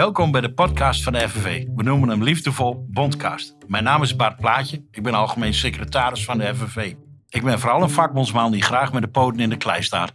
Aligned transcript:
Welkom 0.00 0.30
bij 0.30 0.40
de 0.40 0.52
podcast 0.52 1.02
van 1.02 1.12
de 1.12 1.28
FNV. 1.28 1.64
We 1.74 1.82
noemen 1.82 2.08
hem 2.08 2.22
liefdevol 2.22 2.86
Bondcast. 2.88 3.56
Mijn 3.66 3.84
naam 3.84 4.02
is 4.02 4.16
Bart 4.16 4.36
Plaatje. 4.36 4.84
Ik 4.90 5.02
ben 5.02 5.14
algemeen 5.14 5.54
secretaris 5.54 6.24
van 6.24 6.38
de 6.38 6.54
FNV. 6.54 6.94
Ik 7.28 7.42
ben 7.42 7.58
vooral 7.60 7.82
een 7.82 7.90
vakbondsman 7.90 8.52
die 8.52 8.62
graag 8.62 8.92
met 8.92 9.02
de 9.02 9.08
poten 9.08 9.40
in 9.40 9.48
de 9.48 9.56
klei 9.56 9.82
staat. 9.82 10.12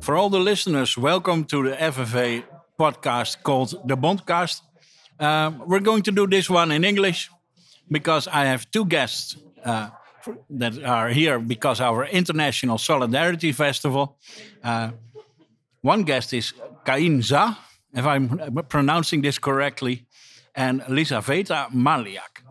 For 0.00 0.16
all 0.16 0.30
the 0.30 0.40
listeners, 0.40 0.94
welcome 0.94 1.44
to 1.44 1.62
the 1.62 1.92
FNV 1.92 2.40
podcast 2.76 3.42
called 3.42 3.80
the 3.86 3.96
Bondcast. 3.96 4.62
Uh, 5.18 5.46
we're 5.66 5.84
going 5.84 6.04
to 6.04 6.12
do 6.12 6.28
this 6.28 6.48
one 6.48 6.74
in 6.74 6.84
English 6.84 7.28
because 7.88 8.30
I 8.30 8.46
have 8.46 8.70
two 8.70 8.84
guests 8.88 9.36
uh, 9.64 9.84
that 10.58 10.82
are 10.82 11.12
here 11.12 11.44
because 11.44 11.82
our 11.82 12.08
International 12.08 12.78
Solidarity 12.78 13.52
Festival. 13.52 14.16
Uh, 14.64 14.88
one 15.80 16.02
guest 16.04 16.32
is 16.32 16.54
Kain 16.84 17.22
Za, 17.22 17.56
if 17.92 18.04
I'm 18.06 18.64
pronouncing 18.68 19.22
this 19.22 19.38
correctly, 19.38 20.06
and 20.54 20.82
Lizaveta 20.82 21.70
Merliak. 21.72 22.42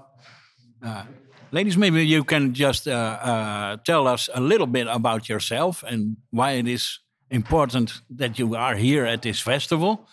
Uh, 0.84 1.04
ladies, 1.52 1.78
maybe 1.78 2.06
you 2.06 2.24
can 2.24 2.54
just 2.54 2.88
uh, 2.88 2.92
uh, 2.92 3.78
tell 3.84 4.08
us 4.08 4.30
a 4.34 4.42
little 4.42 4.68
bit 4.68 4.88
about 4.88 5.28
yourself 5.28 5.84
and 5.84 6.18
why 6.32 6.52
it 6.52 6.68
is 6.68 7.00
important 7.30 8.02
that 8.10 8.40
you 8.40 8.56
are 8.56 8.76
here 8.76 9.06
at 9.06 9.22
this 9.22 9.40
festival. 9.40 10.08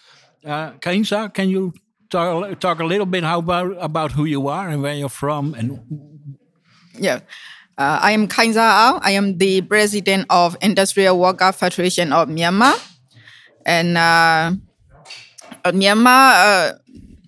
Uh, 0.45 0.73
Khaing 0.81 1.07
Zar, 1.07 1.29
can 1.29 1.49
you 1.49 1.73
talk, 2.11 2.59
talk 2.61 2.81
a 2.81 2.85
little 2.85 3.07
bit 3.07 3.25
how 3.25 3.39
about, 3.39 3.77
about 3.79 4.13
who 4.13 4.25
you 4.25 4.49
are 4.49 4.69
and 4.69 4.83
where 4.83 4.95
you're 4.95 5.09
from? 5.09 5.55
And 5.55 5.81
yeah. 6.99 7.21
Uh, 7.77 7.99
I 8.03 8.13
am 8.13 8.29
Khaing 8.29 8.53
Zar 8.53 8.71
Aung. 8.71 9.01
I 9.03 9.13
am 9.13 9.39
the 9.39 9.63
president 9.63 10.27
of 10.31 10.57
Industrial 10.63 11.19
Worker 11.19 11.51
Federation 11.53 12.13
of 12.13 12.29
Myanmar. 12.29 12.75
And 13.67 13.99
uh, 13.99 14.53
Myanmar, 15.73 16.33
uh, 16.35 16.73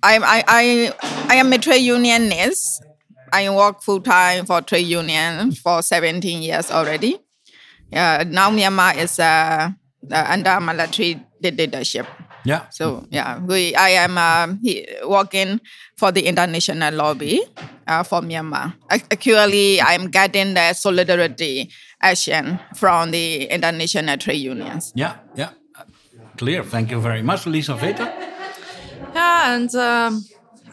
I, 0.03 0.19
I, 0.19 0.45
I, 0.47 0.93
I 1.29 1.35
am 1.37 1.53
a 1.53 1.59
trade 1.59 1.79
unionist. 1.83 2.85
I 3.33 3.49
work 3.51 3.83
full 3.83 4.01
time 4.01 4.47
for 4.47 4.61
trade 4.61 4.87
union 4.87 5.53
for 5.53 5.83
17 5.83 6.43
years 6.43 6.71
already. 6.71 7.19
Yeah, 7.91 8.25
now 8.27 8.51
Myanmar 8.51 8.97
is 8.97 9.19
uh, 9.19 9.71
under 10.11 10.61
military 10.61 11.21
dictatorship. 11.41 12.07
Yeah. 12.45 12.69
So 12.71 13.05
yeah, 13.11 13.41
we 13.43 13.75
I 13.75 13.91
am 14.07 14.17
uh, 14.17 14.47
working 15.09 15.61
for 15.97 16.13
the 16.13 16.27
international 16.27 16.95
lobby 16.95 17.43
uh, 17.89 18.05
for 18.05 18.21
Myanmar. 18.21 18.75
Actually, 18.89 19.81
I'm 19.81 20.11
getting 20.11 20.55
the 20.55 20.73
solidarity 20.73 21.69
action 22.01 22.61
from 22.77 23.11
the 23.11 23.47
international 23.47 24.17
trade 24.19 24.39
unions. 24.39 24.93
Yeah, 24.95 25.17
yeah. 25.35 25.51
Clear. 26.37 26.63
Thank 26.63 26.91
you 26.91 27.01
very 27.01 27.23
much, 27.23 27.47
Lizaveta. 27.47 28.13
Yeah, 29.19 29.55
and 29.55 29.71
um, 29.91 30.13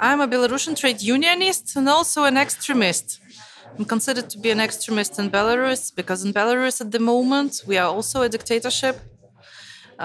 I'm 0.07 0.19
a 0.21 0.27
Belarusian 0.27 0.75
trade 0.81 0.99
unionist 1.15 1.65
and 1.77 1.87
also 1.97 2.19
an 2.31 2.37
extremist. 2.45 3.07
I'm 3.77 3.85
considered 3.95 4.27
to 4.33 4.37
be 4.45 4.49
an 4.55 4.59
extremist 4.67 5.17
in 5.21 5.29
Belarus 5.37 5.81
because 5.99 6.19
in 6.25 6.31
Belarus 6.33 6.75
at 6.85 6.89
the 6.95 6.99
moment 7.13 7.51
we 7.69 7.75
are 7.81 7.89
also 7.95 8.17
a 8.27 8.29
dictatorship. 8.29 8.95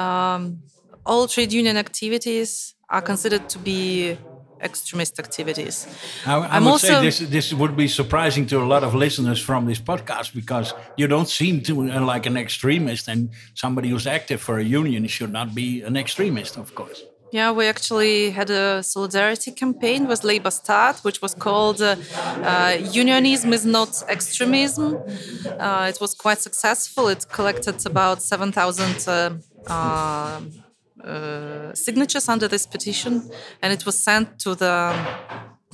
Um, 0.03 0.41
all 1.05 1.27
trade 1.35 1.53
union 1.53 1.77
activities 1.77 2.75
are 2.89 3.03
considered 3.03 3.45
to 3.55 3.59
be 3.59 4.17
extremist 4.69 5.19
activities. 5.19 5.87
I, 6.27 6.35
I 6.35 6.57
I'm 6.57 6.65
would 6.65 6.73
also- 6.73 6.87
say 6.87 7.01
this 7.09 7.19
this 7.37 7.49
would 7.61 7.75
be 7.77 7.89
surprising 8.01 8.45
to 8.53 8.57
a 8.67 8.67
lot 8.75 8.83
of 8.89 8.93
listeners 9.05 9.41
from 9.49 9.61
this 9.71 9.81
podcast 9.91 10.29
because 10.41 10.69
you 11.01 11.07
don't 11.15 11.29
seem 11.41 11.55
to 11.69 11.73
uh, 11.91 12.01
like 12.13 12.25
an 12.27 12.37
extremist, 12.37 13.09
and 13.09 13.21
somebody 13.55 13.89
who's 13.93 14.07
active 14.07 14.41
for 14.41 14.55
a 14.59 14.65
union 14.81 15.07
should 15.09 15.33
not 15.33 15.49
be 15.55 15.69
an 15.89 15.97
extremist, 15.97 16.57
of 16.57 16.69
course. 16.75 17.01
Yeah, 17.31 17.53
we 17.53 17.67
actually 17.67 18.31
had 18.31 18.51
a 18.51 18.83
solidarity 18.83 19.51
campaign 19.51 20.09
with 20.09 20.23
LabourStart, 20.23 21.05
which 21.05 21.21
was 21.21 21.35
called 21.35 21.83
uh, 21.83 21.97
uh, 22.43 22.77
Unionism 22.93 23.53
is 23.53 23.67
Not 23.67 24.03
Extremism. 24.09 24.97
Uh, 25.59 25.91
it 25.93 26.01
was 26.01 26.15
quite 26.15 26.41
successful. 26.41 27.09
It 27.09 27.27
collected 27.31 27.85
about 27.87 28.23
7,000 28.23 29.07
uh, 29.07 29.31
uh, 29.67 30.41
uh, 31.05 31.75
signatures 31.75 32.29
under 32.29 32.49
this 32.49 32.67
petition, 32.67 33.23
and 33.63 33.73
it 33.73 33.85
was 33.85 34.03
sent 34.03 34.39
to 34.41 34.55
the 34.55 34.95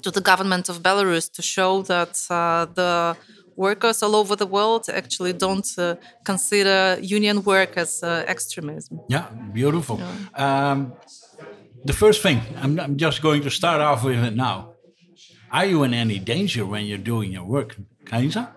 to 0.02 0.10
the 0.10 0.20
government 0.20 0.68
of 0.68 0.82
Belarus 0.82 1.32
to 1.32 1.40
show 1.40 1.80
that 1.82 2.14
uh, 2.28 2.66
the 2.74 3.16
workers 3.56 4.02
all 4.02 4.14
over 4.14 4.36
the 4.36 4.46
world 4.46 4.86
actually 4.92 5.32
don't 5.32 5.66
uh, 5.78 5.94
consider 6.24 6.98
union 7.00 7.42
work 7.42 7.76
as 7.76 8.02
uh, 8.02 8.22
extremism. 8.26 9.00
Yeah, 9.08 9.26
beautiful. 9.52 9.98
Um, 10.34 10.92
the 11.84 11.92
first 11.92 12.22
thing, 12.22 12.40
I'm, 12.60 12.78
I'm 12.80 12.96
just 12.96 13.22
going 13.22 13.42
to 13.42 13.50
start 13.50 13.80
off 13.80 14.04
with 14.04 14.22
it 14.24 14.34
now. 14.34 14.72
Are 15.52 15.66
you 15.66 15.82
in 15.84 15.94
any 15.94 16.18
danger 16.18 16.66
when 16.66 16.84
you're 16.86 16.98
doing 16.98 17.32
your 17.32 17.44
work, 17.44 17.76
Khaing 18.04 18.32
Zar? 18.32 18.50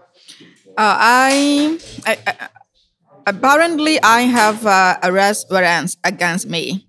Uh, 0.78 0.98
I, 0.98 1.80
I, 2.06 2.18
I 2.26 2.48
apparently 3.28 4.02
I 4.02 4.22
have 4.22 4.66
uh, 4.66 4.98
arrest 5.04 5.48
warrants 5.52 5.98
against 6.04 6.50
me, 6.50 6.88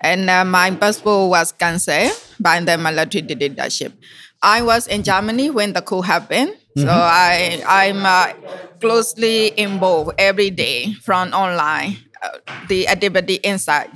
and 0.00 0.28
uh, 0.30 0.44
my 0.44 0.70
passport 0.72 1.30
was 1.30 1.52
cancelled 1.52 2.12
by 2.38 2.60
the 2.60 2.76
military 2.78 3.22
dictatorship. 3.22 3.94
I 4.42 4.62
was 4.62 4.86
in 4.86 5.02
Germany 5.02 5.50
when 5.50 5.72
the 5.72 5.82
coup 5.82 6.02
happened, 6.02 6.54
so 6.76 6.86
I 6.90 7.62
I'm 7.66 8.06
uh, 8.06 8.32
closely 8.80 9.58
involved 9.58 10.14
every 10.18 10.50
day 10.50 10.94
from 11.02 11.32
online 11.34 11.96
uh, 12.22 12.38
the 12.68 12.86
activity 12.86 13.34
inside. 13.42 13.90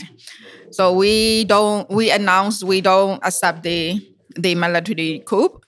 So 0.72 0.92
we 0.92 1.44
don't 1.44 1.88
we 1.90 2.10
announced 2.10 2.64
we 2.64 2.80
don't 2.80 3.20
accept 3.22 3.62
the 3.62 4.00
the 4.36 4.54
military 4.54 5.22
coup 5.24 5.60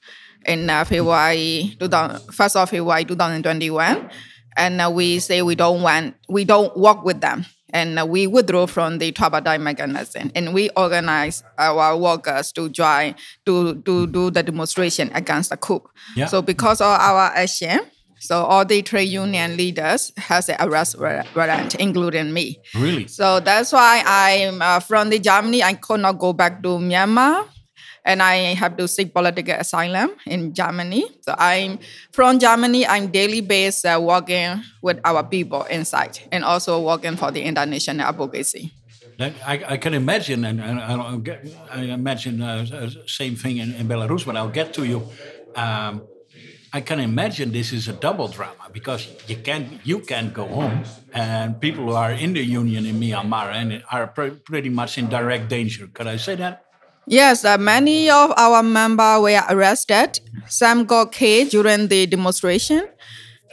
in 0.47 0.71
uh, 0.71 0.85
February 0.85 1.77
2000, 1.79 2.33
first 2.33 2.57
of 2.57 2.71
February 2.71 3.05
2021, 3.05 4.11
and 4.57 4.81
uh, 4.81 4.91
we 4.93 5.19
say 5.19 5.43
we 5.43 5.55
don't 5.55 5.83
want 5.83 6.15
we 6.29 6.45
don't 6.45 6.77
work 6.77 7.05
with 7.05 7.21
them, 7.21 7.45
and 7.71 7.99
uh, 7.99 8.07
we 8.07 8.27
withdraw 8.27 8.67
from 8.67 8.99
the 8.99 9.13
tripartite 9.13 9.61
mechanism, 9.61 10.31
and 10.35 10.55
we 10.55 10.71
organize 10.71 11.43
our 11.59 11.97
workers 11.97 12.53
to 12.53 12.69
join 12.71 13.15
to 13.45 13.75
to 13.83 14.07
do 14.07 14.31
the 14.31 14.43
demonstration 14.43 15.11
against 15.15 15.51
the 15.51 15.57
coup. 15.57 15.83
Yeah. 16.17 16.27
So 16.27 16.41
because 16.43 16.81
of 16.81 16.89
our 16.89 17.31
action. 17.35 17.81
So 18.25 18.43
all 18.43 18.65
the 18.65 18.81
trade 18.81 19.13
union 19.13 19.59
leaders 19.59 20.11
has 20.17 20.49
an 20.49 20.57
arrest 20.61 20.97
warrant, 20.99 21.75
including 21.75 22.33
me. 22.33 22.57
Really? 22.75 23.07
So 23.07 23.39
that's 23.39 23.71
why 23.71 24.03
I'm 24.07 24.63
uh, 24.63 24.81
from 24.81 25.11
the 25.11 25.19
Germany. 25.19 25.63
I 25.63 25.75
could 25.75 26.01
not 26.01 26.19
go 26.19 26.33
back 26.33 26.63
to 26.63 26.81
Myanmar, 26.81 27.45
and 28.03 28.23
I 28.23 28.57
have 28.57 28.79
to 28.79 28.89
seek 28.89 29.13
political 29.13 29.53
asylum 29.55 30.13
in 30.25 30.55
Germany. 30.55 31.05
So 31.21 31.35
I'm 31.37 31.79
from 32.13 32.39
Germany. 32.39 32.87
I'm 32.87 33.09
daily 33.13 33.43
based 33.43 33.85
uh, 33.85 34.01
working 34.03 34.65
with 34.81 35.01
our 35.05 35.23
people 35.23 35.65
inside, 35.65 36.19
and 36.33 36.45
also 36.45 36.81
working 36.81 37.17
for 37.17 37.31
the 37.31 37.43
international 37.43 38.07
advocacy. 38.09 38.73
I, 39.21 39.63
I 39.69 39.77
can 39.77 39.93
imagine, 39.93 40.47
and, 40.47 40.61
and 40.61 40.81
I, 40.81 40.97
don't 40.97 41.23
get, 41.23 41.47
I 41.71 41.83
imagine 41.83 42.41
uh, 42.41 42.89
same 43.07 43.37
thing 43.37 43.59
in, 43.59 43.75
in 43.75 43.87
Belarus, 43.87 44.25
but 44.25 44.35
I'll 44.35 44.49
get 44.49 44.73
to 44.75 44.85
you. 44.85 45.07
Um, 45.55 46.03
I 46.75 46.81
can 46.81 46.99
imagine 46.99 47.53
this 47.53 47.73
is 47.73 47.87
a 47.87 47.93
double 47.93 48.27
drama 48.27 48.67
because 48.73 49.07
you 49.29 49.37
can't 49.37 49.79
you 49.87 50.01
can't 50.01 50.35
go 50.35 50.45
home, 50.45 50.83
and 51.13 51.61
people 51.61 51.85
who 51.85 51.95
are 51.95 52.11
in 52.11 52.35
the 52.35 52.43
union 52.43 52.85
in 52.85 52.99
Myanmar 52.99 53.55
and 53.55 53.85
are 53.93 54.09
pre- 54.09 54.35
pretty 54.43 54.71
much 54.71 54.99
in 54.99 55.09
direct 55.09 55.49
danger. 55.49 55.87
Could 55.95 56.09
I 56.09 56.17
say 56.17 56.35
that? 56.35 56.65
Yes, 57.07 57.45
uh, 57.45 57.59
many 57.59 58.11
of 58.11 58.35
our 58.37 58.61
members 58.65 59.23
were 59.23 59.43
arrested. 59.51 60.19
Some 60.49 60.85
got 60.85 61.13
killed 61.13 61.51
during 61.51 61.87
the 61.87 62.07
demonstration, 62.07 62.89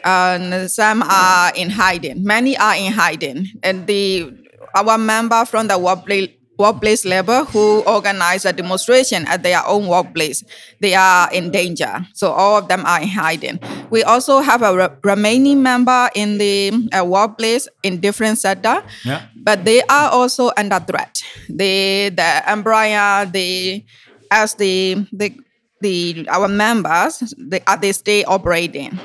and 0.04 0.66
some 0.72 1.04
are 1.04 1.54
in 1.54 1.70
hiding. 1.70 2.24
Many 2.26 2.58
are 2.58 2.76
in 2.76 2.92
hiding, 2.92 3.46
and 3.62 3.86
the 3.86 4.34
our 4.74 4.98
member 4.98 5.46
from 5.46 5.68
the 5.68 5.78
workplace 5.78 6.41
workplace 6.62 7.04
labor 7.06 7.44
who 7.50 7.82
organize 7.90 8.46
a 8.46 8.54
demonstration 8.54 9.26
at 9.28 9.42
their 9.42 9.66
own 9.66 9.88
workplace, 9.90 10.44
they 10.80 10.94
are 10.94 11.26
in 11.34 11.50
danger. 11.50 12.06
So 12.14 12.30
all 12.32 12.58
of 12.62 12.68
them 12.70 12.86
are 12.86 13.02
in 13.02 13.10
hiding. 13.10 13.58
We 13.90 14.04
also 14.06 14.40
have 14.46 14.62
a 14.62 14.72
re- 14.78 14.96
remaining 15.04 15.60
member 15.66 16.10
in 16.14 16.38
the 16.38 16.70
uh, 16.94 17.04
workplace 17.04 17.68
in 17.84 18.00
different 18.00 18.38
sector 18.38 18.84
Yeah. 19.04 19.26
but 19.36 19.66
they 19.66 19.82
are 19.90 20.10
also 20.14 20.52
under 20.56 20.80
threat. 20.80 21.24
The 21.50 22.10
the 22.14 22.30
employer, 22.48 23.26
the 23.26 23.82
as 24.30 24.54
the 24.56 25.02
the 25.12 25.34
the 25.82 26.28
our 26.30 26.48
members, 26.48 27.20
they 27.38 27.60
are 27.66 27.78
they 27.82 27.92
stay 27.92 28.24
operating. 28.24 28.96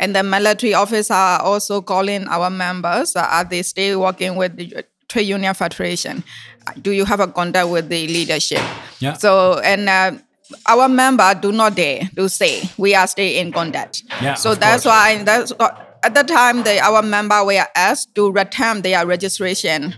And 0.00 0.14
the 0.14 0.22
military 0.22 0.74
officers 0.74 1.10
are 1.10 1.42
also 1.42 1.82
calling 1.82 2.26
our 2.30 2.50
members, 2.50 3.16
are 3.18 3.42
they 3.44 3.62
stay 3.66 3.96
working 3.98 4.38
with 4.38 4.54
the 4.56 4.86
trade 5.08 5.26
union 5.26 5.54
federation? 5.54 6.22
Do 6.82 6.90
you 6.92 7.04
have 7.04 7.20
a 7.20 7.26
contact 7.28 7.68
with 7.68 7.88
the 7.88 8.06
leadership? 8.08 8.60
Yeah. 9.00 9.14
So 9.14 9.58
and 9.60 9.88
uh, 9.88 10.12
our 10.66 10.88
member 10.88 11.34
do 11.34 11.52
not 11.52 11.74
dare 11.76 12.08
to 12.16 12.28
say 12.28 12.62
we 12.76 12.94
are 12.94 13.06
stay 13.06 13.38
in 13.40 13.52
contact. 13.52 14.02
Yeah, 14.22 14.34
So 14.34 14.54
that's 14.54 14.82
course. 14.84 14.92
why 14.94 15.22
that's 15.24 15.50
what- 15.52 15.84
at 16.04 16.14
the 16.14 16.22
time 16.22 16.62
the, 16.62 16.78
our 16.78 17.02
member 17.02 17.44
were 17.44 17.66
asked 17.74 18.14
to 18.14 18.30
return 18.30 18.82
their 18.82 19.04
registration 19.04 19.94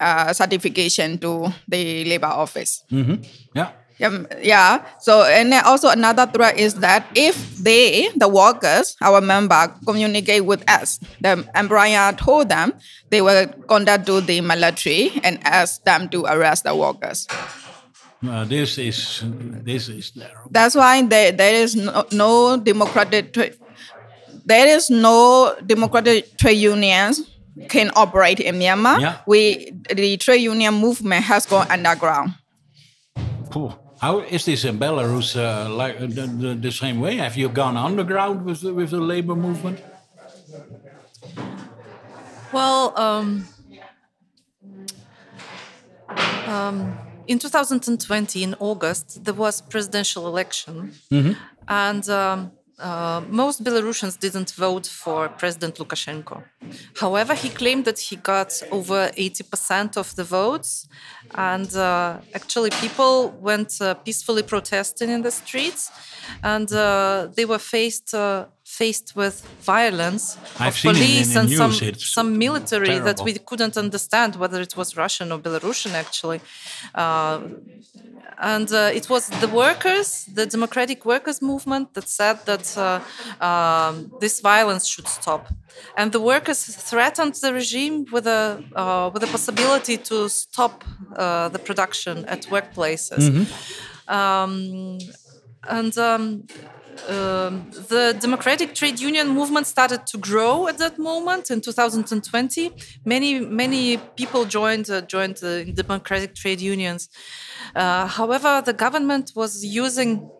uh, 0.00 0.32
certification 0.32 1.16
to 1.18 1.46
the 1.68 2.04
labor 2.06 2.26
office. 2.26 2.82
Yeah. 2.90 3.70
Um, 4.02 4.26
yeah. 4.42 4.84
So, 5.00 5.22
and 5.22 5.52
then 5.52 5.62
also 5.64 5.88
another 5.88 6.26
threat 6.26 6.58
is 6.58 6.74
that 6.76 7.06
if 7.14 7.56
they, 7.58 8.08
the 8.16 8.28
workers, 8.28 8.96
our 9.00 9.20
member, 9.20 9.72
communicate 9.86 10.44
with 10.44 10.68
us, 10.68 10.98
the 11.20 11.48
employer 11.54 12.12
told 12.12 12.48
them 12.48 12.72
they 13.10 13.22
will 13.22 13.46
contact 13.68 14.06
to 14.06 14.20
do 14.20 14.26
the 14.26 14.40
military 14.40 15.12
and 15.22 15.38
ask 15.44 15.82
them 15.84 16.08
to 16.10 16.24
arrest 16.24 16.64
the 16.64 16.74
workers. 16.74 17.28
Uh, 18.26 18.44
this 18.44 18.78
is 18.78 19.22
this 19.62 19.88
is 19.88 20.10
terrible. 20.10 20.48
That's 20.50 20.74
why 20.74 21.02
there, 21.02 21.30
there 21.30 21.54
is 21.54 21.76
no, 21.76 22.06
no 22.10 22.56
democratic 22.56 23.36
there 24.44 24.66
is 24.66 24.90
no 24.90 25.54
democratic 25.64 26.36
trade 26.38 26.58
unions 26.58 27.22
can 27.68 27.90
operate 27.94 28.40
in 28.40 28.56
Myanmar. 28.56 29.00
Yeah. 29.00 29.18
We 29.26 29.72
the 29.94 30.16
trade 30.16 30.40
union 30.40 30.74
movement 30.74 31.24
has 31.24 31.46
gone 31.46 31.70
underground. 31.70 32.34
Phew. 33.52 33.72
How 34.00 34.20
is 34.20 34.44
this 34.44 34.64
in 34.64 34.78
Belarus 34.78 35.36
uh, 35.36 35.70
like 35.70 35.96
uh, 35.96 36.06
the, 36.06 36.26
the, 36.26 36.54
the 36.54 36.72
same 36.72 37.00
way? 37.00 37.16
Have 37.16 37.36
you 37.36 37.48
gone 37.48 37.76
underground 37.76 38.44
with 38.44 38.60
the, 38.60 38.74
with 38.74 38.90
the 38.90 39.00
labor 39.00 39.34
movement? 39.34 39.80
Well, 42.52 42.92
um, 42.96 43.48
um, 46.46 46.98
in 47.26 47.38
2020, 47.38 48.42
in 48.42 48.54
August, 48.60 49.24
there 49.24 49.34
was 49.34 49.60
presidential 49.60 50.26
election, 50.26 50.92
and 51.66 52.08
um, 52.08 52.52
uh, 52.78 53.22
most 53.28 53.62
Belarusians 53.62 54.18
didn't 54.18 54.50
vote 54.52 54.86
for 54.86 55.28
President 55.28 55.76
Lukashenko. 55.76 56.42
However, 57.00 57.34
he 57.34 57.48
claimed 57.48 57.84
that 57.84 57.98
he 57.98 58.16
got 58.16 58.62
over 58.70 59.10
80% 59.16 59.96
of 59.96 60.14
the 60.16 60.24
votes, 60.24 60.88
and 61.34 61.74
uh, 61.76 62.18
actually, 62.34 62.70
people 62.70 63.30
went 63.40 63.80
uh, 63.80 63.94
peacefully 63.94 64.42
protesting 64.42 65.10
in 65.10 65.22
the 65.22 65.30
streets, 65.30 65.90
and 66.42 66.72
uh, 66.72 67.28
they 67.34 67.44
were 67.44 67.58
faced 67.58 68.14
uh, 68.14 68.46
faced 68.80 69.08
with 69.20 69.36
violence 69.74 70.24
I've 70.58 70.68
of 70.68 70.78
seen 70.78 70.90
it 70.90 70.94
in 70.94 71.02
police 71.02 71.36
and 71.36 71.48
news, 71.48 71.58
some 71.62 71.72
it's 71.88 72.06
some 72.18 72.30
military 72.46 72.98
that 73.08 73.18
we 73.26 73.32
couldn't 73.48 73.76
understand 73.84 74.30
whether 74.42 74.60
it 74.60 74.74
was 74.80 74.88
Russian 75.04 75.26
or 75.32 75.38
Belarusian 75.38 75.92
actually. 76.04 76.40
Uh, 76.94 77.38
and 78.38 78.72
uh, 78.72 78.90
it 78.92 79.08
was 79.08 79.28
the 79.28 79.48
workers, 79.48 80.26
the 80.38 80.46
democratic 80.46 81.04
workers 81.04 81.40
movement, 81.40 81.94
that 81.94 82.08
said 82.08 82.44
that 82.46 82.76
uh, 82.76 83.00
um, 83.44 84.10
this 84.20 84.40
violence 84.40 84.86
should 84.86 85.08
stop. 85.08 85.42
And 85.96 86.12
the 86.12 86.20
workers 86.20 86.60
threatened 86.64 87.34
the 87.34 87.52
regime 87.52 88.06
with 88.12 88.26
a 88.26 88.62
uh, 88.74 89.10
with 89.12 89.22
a 89.22 89.30
possibility 89.36 89.96
to 90.10 90.28
stop 90.28 90.84
uh, 91.16 91.48
the 91.48 91.58
production 91.58 92.24
at 92.26 92.42
workplaces. 92.54 93.22
Um, 94.08 94.98
and 95.68 95.96
um, 95.96 96.46
um, 97.08 97.70
the 97.70 98.16
democratic 98.20 98.74
trade 98.74 99.00
union 99.00 99.28
movement 99.28 99.66
started 99.66 100.06
to 100.08 100.18
grow 100.18 100.68
at 100.68 100.78
that 100.78 100.98
moment 100.98 101.50
in 101.50 101.60
2020. 101.60 102.72
Many 103.04 103.40
many 103.40 103.98
people 104.16 104.44
joined 104.44 104.88
uh, 104.90 105.02
joined 105.02 105.36
the 105.38 105.64
democratic 105.74 106.34
trade 106.34 106.60
unions. 106.60 107.08
Uh, 107.74 108.06
however, 108.06 108.62
the 108.64 108.72
government 108.72 109.32
was 109.34 109.64
using 109.64 110.32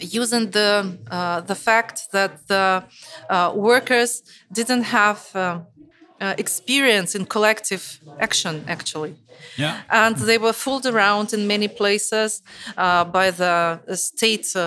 using 0.00 0.50
the 0.50 0.98
uh, 1.10 1.40
the 1.42 1.54
fact 1.54 2.08
that 2.12 2.46
the 2.48 2.84
uh, 3.28 3.52
workers 3.54 4.22
didn't 4.52 4.84
have 4.84 5.30
uh, 6.24 6.34
experience 6.44 7.10
in 7.18 7.22
collective 7.36 7.82
action 8.26 8.54
actually 8.76 9.12
Yeah. 9.64 9.74
and 10.02 10.14
they 10.28 10.38
were 10.44 10.56
fooled 10.64 10.86
around 10.94 11.26
in 11.36 11.40
many 11.54 11.68
places 11.80 12.30
uh, 12.84 13.04
by 13.18 13.26
the 13.42 13.54
state 14.10 14.48
uh, 14.56 14.62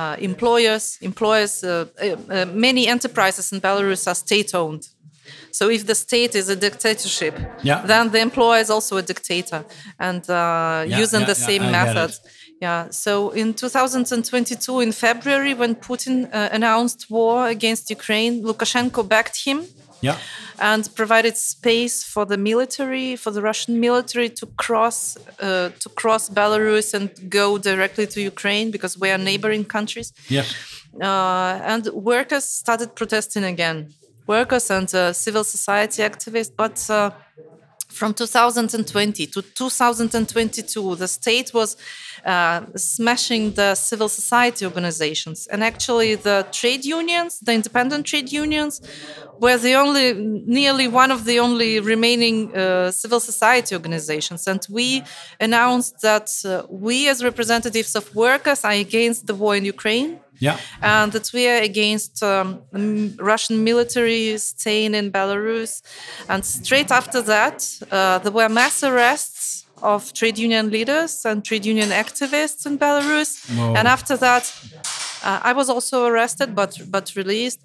uh, 0.00 0.16
employers. 0.30 0.84
Employers, 1.10 1.54
uh, 1.62 1.70
uh, 1.70 2.46
many 2.68 2.82
enterprises 2.94 3.46
in 3.52 3.58
Belarus 3.60 4.02
are 4.10 4.18
state-owned. 4.26 4.82
So 5.58 5.64
if 5.76 5.82
the 5.90 5.94
state 6.06 6.32
is 6.40 6.46
a 6.48 6.56
dictatorship, 6.66 7.34
Yeah. 7.70 7.80
then 7.90 8.04
the 8.14 8.20
employer 8.28 8.60
is 8.64 8.70
also 8.76 8.92
a 8.96 9.02
dictator, 9.12 9.60
and 10.08 10.22
uh, 10.28 10.34
Yeah, 10.34 11.02
using 11.02 11.20
yeah, 11.22 11.32
the 11.32 11.38
same 11.48 11.64
methods. 11.78 12.14
Yeah. 12.66 12.80
So 13.04 13.12
in 13.42 13.48
2022, 13.54 14.80
in 14.86 14.92
February, 14.92 15.54
when 15.54 15.72
Putin 15.88 16.16
announced 16.58 17.00
war 17.16 17.36
against 17.56 17.84
Ukraine, 17.98 18.34
Lukashenko 18.48 19.02
backed 19.14 19.38
him 19.48 19.58
Yeah. 20.04 20.18
and 20.58 20.88
provided 20.94 21.36
space 21.36 21.96
for 22.12 22.24
the 22.26 22.36
military, 22.36 23.16
for 23.16 23.30
the 23.36 23.42
Russian 23.42 23.80
military 23.80 24.28
to 24.40 24.46
cross 24.64 25.16
uh, 25.40 25.70
to 25.82 25.88
cross 26.00 26.24
Belarus 26.28 26.94
and 26.94 27.10
go 27.40 27.58
directly 27.58 28.06
to 28.14 28.20
Ukraine 28.34 28.70
because 28.70 28.94
we 29.02 29.08
are 29.14 29.18
neighboring 29.18 29.64
countries. 29.76 30.12
Yeah. 30.28 30.44
Uh, 31.00 31.72
and 31.72 31.82
workers 32.12 32.44
started 32.44 32.88
protesting 32.94 33.44
again, 33.44 33.78
workers 34.26 34.70
and 34.70 34.88
uh, 34.94 35.12
civil 35.12 35.44
society 35.44 36.02
activists. 36.02 36.52
But 36.56 36.76
uh, 36.90 37.10
from 37.88 38.14
2020 38.14 39.26
to 39.26 39.42
2022, 39.42 40.96
the 40.96 41.08
state 41.08 41.52
was 41.54 41.76
uh, 42.24 42.62
smashing 42.76 43.52
the 43.52 43.74
civil 43.74 44.08
society 44.08 44.64
organizations. 44.64 45.46
And 45.46 45.62
actually, 45.62 46.14
the 46.14 46.46
trade 46.50 46.84
unions, 46.84 47.38
the 47.40 47.52
independent 47.52 48.06
trade 48.06 48.32
unions, 48.32 48.80
were 49.38 49.58
the 49.58 49.74
only, 49.74 50.14
nearly 50.14 50.88
one 50.88 51.10
of 51.10 51.24
the 51.24 51.38
only 51.38 51.80
remaining 51.80 52.56
uh, 52.56 52.90
civil 52.90 53.20
society 53.20 53.74
organizations. 53.74 54.46
And 54.46 54.66
we 54.70 55.02
announced 55.40 56.00
that 56.02 56.30
uh, 56.44 56.62
we, 56.68 57.08
as 57.08 57.22
representatives 57.22 57.94
of 57.94 58.14
workers, 58.14 58.64
are 58.64 58.72
against 58.72 59.26
the 59.26 59.34
war 59.34 59.56
in 59.56 59.64
Ukraine 59.64 60.20
Yeah. 60.38 60.58
and 60.82 61.12
that 61.12 61.30
we 61.32 61.48
are 61.48 61.62
against 61.62 62.22
um, 62.22 62.62
Russian 63.18 63.64
military 63.64 64.36
staying 64.38 64.94
in 64.94 65.10
Belarus. 65.10 65.82
And 66.28 66.44
straight 66.44 66.90
after 66.90 67.22
that, 67.22 67.64
uh, 67.90 68.18
there 68.18 68.32
were 68.32 68.48
mass 68.48 68.82
arrests 68.82 69.66
of 69.82 70.12
trade 70.12 70.38
union 70.38 70.70
leaders 70.70 71.24
and 71.24 71.44
trade 71.44 71.64
union 71.66 71.90
activists 71.90 72.66
in 72.66 72.78
Belarus. 72.78 73.48
Whoa. 73.56 73.74
And 73.74 73.86
after 73.86 74.16
that, 74.16 74.52
uh, 75.22 75.40
I 75.42 75.52
was 75.52 75.68
also 75.68 76.06
arrested, 76.06 76.54
but 76.54 76.78
but 76.90 77.12
released. 77.16 77.60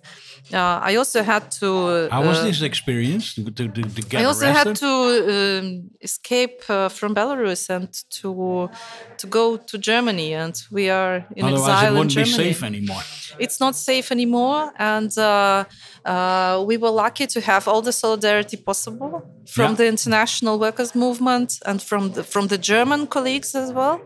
Uh, 0.54 0.80
I 0.92 0.96
also 0.96 1.24
had 1.24 1.52
to. 1.60 2.10
How 2.10 2.24
was 2.24 2.40
uh, 2.40 2.46
this 2.46 2.62
experience 2.62 3.34
to, 3.36 3.44
to, 3.44 3.68
to, 3.68 4.02
get 4.02 4.22
I 4.22 4.26
also 4.26 4.46
arrested? 4.48 4.68
had 4.68 4.76
to 4.78 5.60
um, 5.60 5.90
escape 6.02 6.62
uh, 6.70 6.90
from 6.90 7.14
Belarus 7.14 7.70
and 7.70 7.90
to 8.22 8.70
to 9.18 9.28
go 9.28 9.58
to 9.58 9.78
Germany, 9.78 10.34
and 10.34 10.56
we 10.72 10.90
are 10.90 11.26
in 11.36 11.46
Otherwise, 11.46 11.62
exile 11.70 11.96
it 11.96 11.98
wouldn't 11.98 12.18
in 12.18 12.24
be 12.24 12.30
Germany. 12.30 12.54
safe 12.54 12.64
anymore. 12.64 13.02
It's 13.38 13.60
not 13.60 13.76
safe 13.76 14.12
anymore, 14.12 14.72
and 14.78 15.16
uh, 15.18 15.66
uh, 16.06 16.64
we 16.66 16.78
were 16.78 16.90
lucky 16.90 17.28
to 17.28 17.42
have 17.42 17.68
all 17.68 17.82
the 17.82 17.92
solidarity 17.92 18.58
possible 18.58 19.22
from 19.46 19.72
Yeah. 19.72 19.76
the 19.78 19.88
international 19.88 20.58
workers 20.60 20.96
movement 20.96 21.60
and 21.66 21.82
from 21.82 22.12
the, 22.14 22.24
from 22.24 22.48
the 22.48 22.58
German 22.58 23.08
colleagues 23.08 23.56
as 23.56 23.72
well. 23.72 24.02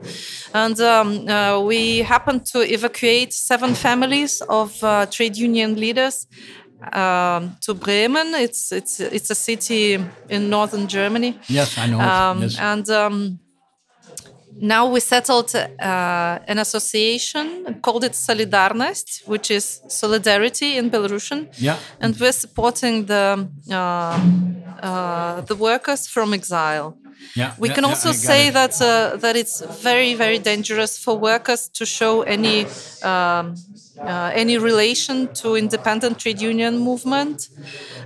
And 0.54 0.80
um, 0.82 1.28
uh, 1.28 1.60
we 1.62 2.00
happened 2.00 2.46
to 2.54 2.60
evacuate 2.60 3.34
seven 3.34 3.76
families 3.76 4.42
of 4.50 4.84
uh, 4.84 5.06
trade 5.06 5.38
union 5.38 5.76
leaders 5.76 6.23
um, 6.92 7.56
to 7.62 7.74
Bremen. 7.74 8.34
It's 8.36 8.72
it's 8.72 9.00
it's 9.00 9.30
a 9.30 9.36
city 9.36 10.00
in 10.30 10.50
northern 10.50 10.88
Germany. 10.88 11.40
Yes, 11.48 11.78
I 11.78 11.88
know. 11.88 12.00
Um, 12.00 12.42
yes. 12.42 12.60
And 12.60 12.90
um, 12.90 13.40
now 14.62 14.88
we 14.88 15.00
settled 15.00 15.56
uh, 15.56 16.40
an 16.48 16.60
association 16.60 17.80
called 17.82 18.04
it 18.04 18.14
Solidarnost, 18.14 19.28
which 19.28 19.52
is 19.52 19.82
solidarity 19.88 20.78
in 20.78 20.90
Belarusian. 20.90 21.48
Yeah. 21.58 21.78
And 22.00 22.20
we're 22.20 22.32
supporting 22.32 23.06
the 23.06 23.48
uh, 23.72 24.20
uh, 24.82 25.42
the 25.42 25.56
workers 25.56 26.08
from 26.08 26.34
exile 26.34 26.98
yeah. 27.36 27.54
We 27.58 27.68
yeah, 27.70 27.76
can 27.76 27.86
also 27.86 28.10
got 28.10 28.16
say 28.16 28.48
it. 28.48 28.54
that 28.54 28.82
uh, 28.82 29.18
that 29.18 29.36
it's 29.36 29.62
very 29.84 30.14
very 30.16 30.40
dangerous 30.40 30.98
for 30.98 31.18
workers 31.18 31.70
to 31.70 31.86
show 31.86 32.22
any 32.24 32.66
um, 33.04 33.56
uh, 34.02 34.32
any 34.34 34.58
relation 34.58 35.28
to 35.42 35.56
independent 35.56 36.20
trade 36.20 36.42
union 36.42 36.78
movement. 36.78 37.50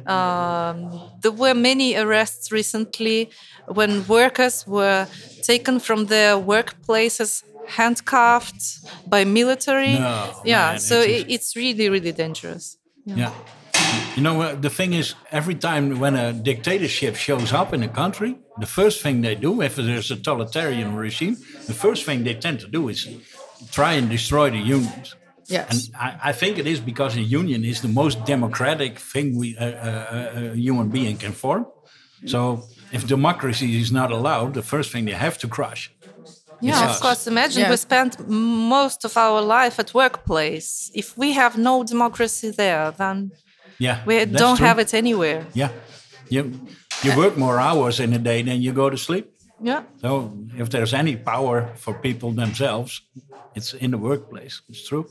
Um, 0.06 1.02
there 1.22 1.32
were 1.32 1.54
many 1.54 1.96
arrests 1.96 2.52
recently 2.52 3.30
when 3.68 4.06
workers 4.08 4.66
were 4.68 5.08
taken 5.44 5.80
from 5.80 6.06
their 6.08 6.36
workplaces 6.38 7.44
handcuffed 7.68 8.64
by 9.06 9.24
military. 9.26 9.94
No, 9.94 10.32
yeah, 10.46 10.72
man, 10.72 10.80
so 10.80 10.96
it's- 11.02 11.26
it's 11.28 11.56
really 11.56 11.90
really 11.90 12.12
dangerous. 12.14 12.78
Yeah. 13.06 13.32
You 14.16 14.24
know, 14.24 14.42
uh, 14.42 14.56
the 14.56 14.70
thing 14.70 14.94
is, 14.94 15.16
every 15.32 15.56
time 15.56 16.00
when 16.00 16.16
a 16.16 16.34
dictatorship 16.34 17.16
shows 17.16 17.54
up 17.54 17.74
in 17.74 17.84
a 17.84 17.88
country, 17.88 18.36
the 18.60 18.66
first 18.66 19.02
thing 19.04 19.22
they 19.22 19.36
do, 19.36 19.62
if 19.62 19.76
there's 19.76 20.12
a 20.12 20.16
totalitarian 20.16 20.96
regime, 20.96 21.36
the 21.68 21.74
first 21.74 22.06
thing 22.06 22.24
they 22.24 22.34
tend 22.36 22.60
to 22.62 22.68
do 22.68 22.90
is 22.90 23.08
try 23.72 23.94
and 23.94 24.10
destroy 24.10 24.50
the 24.50 24.58
unions. 24.78 25.16
Yes. 25.48 25.68
And 25.70 25.80
I, 25.96 26.30
I 26.30 26.34
think 26.34 26.58
it 26.58 26.68
is 26.68 26.80
because 26.80 27.16
a 27.16 27.22
union 27.22 27.64
is 27.64 27.82
the 27.82 27.88
most 28.02 28.26
democratic 28.26 29.00
thing 29.00 29.38
we 29.38 29.48
uh, 29.58 29.66
uh, 29.66 29.70
uh, 29.70 30.52
a 30.54 30.56
human 30.56 30.90
being 30.90 31.18
can 31.18 31.32
form. 31.32 31.66
So 32.26 32.64
if 32.92 33.06
democracy 33.08 33.80
is 33.80 33.92
not 33.92 34.12
allowed, 34.12 34.54
the 34.54 34.62
first 34.62 34.92
thing 34.92 35.06
they 35.06 35.14
have 35.28 35.38
to 35.40 35.48
crush. 35.48 35.92
Yeah, 36.60 36.82
Yes. 36.82 36.96
of 36.96 37.02
course. 37.02 37.28
Imagine 37.30 37.62
Yeah. 37.64 37.70
we 37.72 37.78
spent 37.78 38.28
most 38.28 39.06
of 39.06 39.16
our 39.18 39.42
life 39.42 39.76
at 39.80 39.94
workplace. 39.94 40.92
If 40.94 41.08
we 41.18 41.34
have 41.34 41.58
no 41.58 41.84
democracy 41.84 42.50
there, 42.52 42.92
then 42.98 43.32
Yeah, 43.80 43.98
we 44.06 44.26
don't 44.26 44.58
true. 44.58 44.68
have 44.68 44.80
it 44.82 44.94
anywhere. 44.94 45.46
Yeah, 45.54 45.70
you 46.30 46.42
you 47.04 47.16
work 47.16 47.38
more 47.38 47.60
hours 47.60 48.00
in 48.00 48.14
a 48.14 48.20
day 48.20 48.42
than 48.42 48.62
you 48.62 48.74
go 48.74 48.90
to 48.90 48.98
sleep. 48.98 49.32
Yeah. 49.60 49.84
So 50.02 50.34
if 50.58 50.70
there's 50.70 50.94
any 50.94 51.16
power 51.16 51.70
for 51.76 51.94
people 51.94 52.32
themselves, 52.32 53.02
it's 53.56 53.74
in 53.74 53.92
the 53.92 53.98
workplace. 53.98 54.62
It's 54.70 54.88
true. 54.88 55.10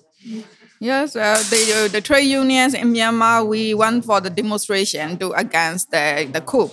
Yes, 0.78 1.16
uh, 1.16 1.42
the 1.50 1.62
uh, 1.72 1.88
the 1.88 2.00
trade 2.00 2.28
unions 2.28 2.74
in 2.74 2.92
Myanmar 2.92 3.46
we 3.46 3.74
went 3.74 4.04
for 4.04 4.20
the 4.20 4.30
demonstration 4.30 5.16
to 5.18 5.32
against 5.32 5.90
the 5.90 6.28
the 6.30 6.40
coup, 6.40 6.70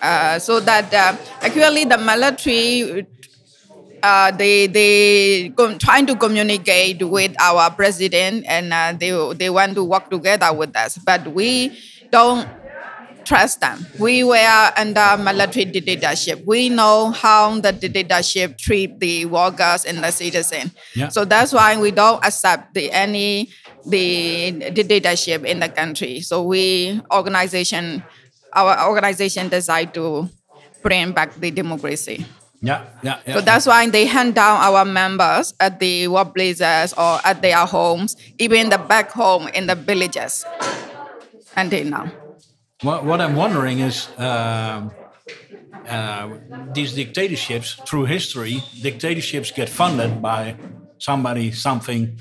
uh, 0.00 0.38
so 0.38 0.60
that 0.60 0.92
uh, 0.94 1.16
actually 1.42 1.84
the 1.84 1.98
military. 1.98 3.06
Uh, 4.02 4.30
they 4.30 4.68
they 4.68 5.48
trying 5.80 6.06
to 6.06 6.14
communicate 6.14 7.02
with 7.02 7.34
our 7.40 7.70
president 7.72 8.44
and 8.46 8.70
uh, 8.70 8.92
they 8.92 9.10
they 9.34 9.50
want 9.50 9.74
to 9.74 9.82
work 9.82 10.08
together 10.10 10.52
with 10.52 10.76
us, 10.76 10.98
but 10.98 11.26
we 11.32 11.74
don't 12.12 12.46
trust 13.26 13.60
them. 13.60 13.84
We 13.98 14.24
were 14.24 14.72
under 14.76 15.18
military 15.18 15.66
dictatorship. 15.66 16.46
We 16.46 16.68
know 16.70 17.10
how 17.10 17.60
the 17.60 17.72
dictatorship 17.72 18.56
treat 18.56 19.00
the 19.00 19.26
workers 19.26 19.84
and 19.84 19.98
the 19.98 20.10
citizen. 20.10 20.70
Yeah. 20.94 21.08
So 21.08 21.24
that's 21.26 21.52
why 21.52 21.76
we 21.76 21.90
don't 21.90 22.24
accept 22.24 22.72
the 22.74 22.90
any 22.92 23.50
the 23.84 24.70
dictatorship 24.72 25.44
in 25.44 25.60
the 25.60 25.68
country. 25.68 26.20
So 26.20 26.42
we 26.42 27.00
organization, 27.12 28.02
our 28.52 28.86
organization 28.88 29.48
decide 29.48 29.92
to 29.94 30.30
bring 30.82 31.12
back 31.12 31.34
the 31.34 31.50
democracy. 31.50 32.24
Yeah, 32.62 32.86
yeah, 33.02 33.20
yeah. 33.26 33.34
So 33.34 33.40
that's 33.42 33.66
why 33.66 33.88
they 33.90 34.06
hand 34.06 34.34
down 34.34 34.58
our 34.58 34.84
members 34.84 35.52
at 35.60 35.78
the 35.78 36.06
workplaces 36.06 36.96
or 36.96 37.20
at 37.26 37.42
their 37.42 37.66
homes, 37.66 38.16
even 38.38 38.70
the 38.70 38.78
back 38.78 39.10
home 39.10 39.48
in 39.48 39.66
the 39.66 39.74
villages 39.74 40.44
until 41.54 41.84
now. 41.84 42.10
What, 42.82 43.04
what 43.04 43.20
I'm 43.22 43.36
wondering 43.36 43.78
is 43.78 44.08
um, 44.18 44.90
uh, 45.88 46.28
these 46.74 46.92
dictatorships, 46.92 47.74
through 47.86 48.04
history, 48.04 48.62
dictatorships 48.82 49.50
get 49.50 49.70
funded 49.70 50.20
by 50.20 50.56
somebody, 50.98 51.52
something. 51.52 52.18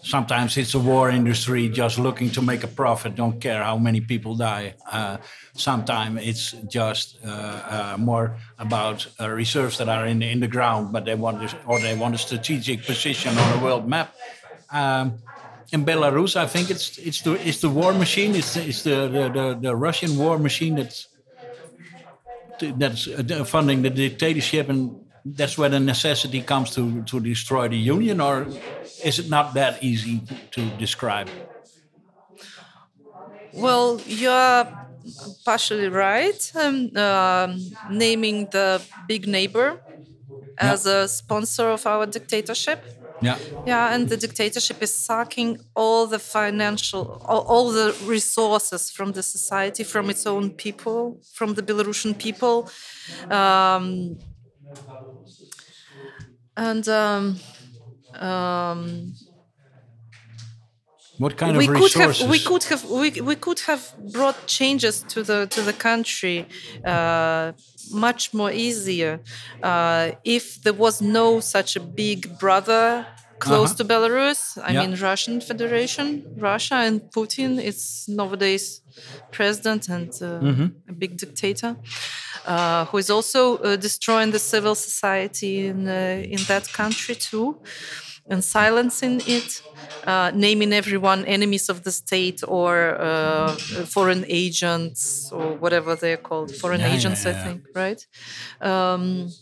Sometimes 0.00 0.56
it's 0.56 0.74
a 0.74 0.78
war 0.78 1.10
industry 1.10 1.68
just 1.68 1.98
looking 1.98 2.30
to 2.30 2.42
make 2.42 2.62
a 2.62 2.68
profit, 2.68 3.16
don't 3.16 3.40
care 3.40 3.64
how 3.64 3.78
many 3.78 4.00
people 4.00 4.36
die. 4.36 4.74
Uh, 4.90 5.16
Sometimes 5.54 6.20
it's 6.22 6.52
just 6.68 7.18
uh, 7.24 7.28
uh, 7.28 7.96
more 7.98 8.36
about 8.58 9.06
uh, 9.18 9.28
reserves 9.28 9.78
that 9.78 9.88
are 9.88 10.06
in 10.06 10.18
the, 10.20 10.30
in 10.30 10.38
the 10.38 10.46
ground, 10.46 10.92
but 10.92 11.04
they 11.04 11.14
want 11.14 11.40
this, 11.40 11.54
or 11.66 11.80
they 11.80 11.96
want 11.96 12.14
a 12.14 12.18
strategic 12.18 12.84
position 12.84 13.36
on 13.36 13.58
the 13.58 13.64
world 13.64 13.88
map. 13.88 14.14
Um, 14.70 15.18
in 15.72 15.84
Belarus, 15.84 16.36
I 16.36 16.46
think 16.46 16.70
it's 16.70 16.98
it's 16.98 17.22
the 17.22 17.32
it's 17.48 17.60
the 17.60 17.68
war 17.68 17.92
machine. 17.92 18.34
It's 18.34 18.56
it's 18.56 18.82
the 18.82 19.08
the, 19.08 19.28
the, 19.28 19.58
the 19.60 19.76
Russian 19.76 20.16
war 20.16 20.38
machine 20.38 20.76
that's 20.76 21.08
that's 22.60 23.08
uh, 23.08 23.44
funding 23.44 23.82
the 23.82 23.90
dictatorship, 23.90 24.68
and 24.68 25.00
that's 25.24 25.58
where 25.58 25.68
the 25.68 25.80
necessity 25.80 26.42
comes 26.42 26.70
to 26.74 27.02
to 27.04 27.20
destroy 27.20 27.68
the 27.68 27.76
union. 27.76 28.20
Or 28.20 28.46
is 29.04 29.18
it 29.18 29.28
not 29.28 29.54
that 29.54 29.82
easy 29.82 30.22
to 30.52 30.60
describe? 30.78 31.28
Well, 33.52 34.00
you're 34.06 34.66
partially 35.44 35.88
right. 35.88 36.52
Um, 36.54 36.96
um, 36.96 37.60
naming 37.90 38.48
the 38.50 38.82
big 39.08 39.26
neighbor 39.26 39.80
as 40.58 40.86
a 40.86 41.08
sponsor 41.08 41.70
of 41.70 41.86
our 41.86 42.06
dictatorship. 42.06 42.84
Yeah, 43.22 43.38
Yeah, 43.66 43.94
and 43.94 44.08
the 44.08 44.16
dictatorship 44.16 44.82
is 44.82 44.94
sucking 44.94 45.58
all 45.74 46.06
the 46.06 46.18
financial, 46.18 47.22
all, 47.24 47.40
all 47.48 47.72
the 47.72 47.96
resources 48.04 48.90
from 48.90 49.12
the 49.12 49.22
society, 49.22 49.84
from 49.84 50.10
its 50.10 50.26
own 50.26 50.50
people, 50.50 51.20
from 51.32 51.54
the 51.54 51.62
Belarusian 51.62 52.18
people. 52.18 52.68
Um, 53.30 54.18
and 56.56 56.88
um, 56.88 57.40
um, 58.14 59.14
what 61.18 61.36
kind 61.36 61.56
we 61.56 61.66
of 61.66 61.74
could 61.74 61.92
have 61.94 62.14
we 62.32 62.38
could 62.38 62.64
have 62.64 62.84
we, 62.84 63.10
we 63.20 63.36
could 63.36 63.60
have 63.60 63.82
brought 63.96 64.46
changes 64.46 65.04
to 65.04 65.22
the 65.22 65.46
to 65.46 65.60
the 65.62 65.72
country 65.72 66.46
uh, 66.86 67.52
much 67.90 68.32
more 68.34 68.50
easier 68.52 69.20
uh, 69.62 70.10
if 70.24 70.60
there 70.62 70.74
was 70.74 71.00
no 71.00 71.40
such 71.40 71.76
a 71.76 71.80
big 71.80 72.38
brother 72.38 73.06
close 73.38 73.72
Uh-huh. 73.72 73.76
to 73.78 73.84
Belarus. 73.84 74.56
I 74.68 74.72
Yeah. 74.72 74.80
mean 74.80 74.94
Russian 75.00 75.40
Federation, 75.40 76.06
Russia 76.36 76.76
and 76.86 77.00
Putin 77.16 77.60
is 77.62 78.04
nowadays 78.08 78.80
president 79.30 79.88
and 79.88 80.10
uh, 80.22 80.26
Mm-hmm. 80.42 80.68
a 80.88 80.92
big 80.92 81.16
dictator. 81.18 81.76
Uh, 82.46 82.84
who 82.86 82.98
is 82.98 83.10
also 83.10 83.56
uh, 83.58 83.76
destroying 83.76 84.30
the 84.32 84.38
civil 84.38 84.74
society 84.74 85.66
in 85.66 85.88
uh, 85.88 86.22
in 86.34 86.40
that 86.46 86.64
country 86.72 87.14
too, 87.16 87.60
and 88.28 88.44
silencing 88.44 89.20
it, 89.26 89.62
uh, 90.06 90.30
naming 90.34 90.72
everyone 90.72 91.24
enemies 91.24 91.68
of 91.68 91.82
the 91.84 91.92
state 91.92 92.40
or 92.46 93.00
uh, 93.00 93.56
foreign 93.86 94.24
agents 94.28 95.30
or 95.32 95.54
whatever 95.56 95.94
they're 95.96 96.16
called, 96.28 96.50
foreign 96.54 96.80
Yeah, 96.80 96.88
yeah, 96.88 96.94
agents, 96.94 97.24
yeah, 97.24 97.30
I 97.32 97.34
think, 97.34 97.62
right? 97.74 98.06
Um, 98.60 99.36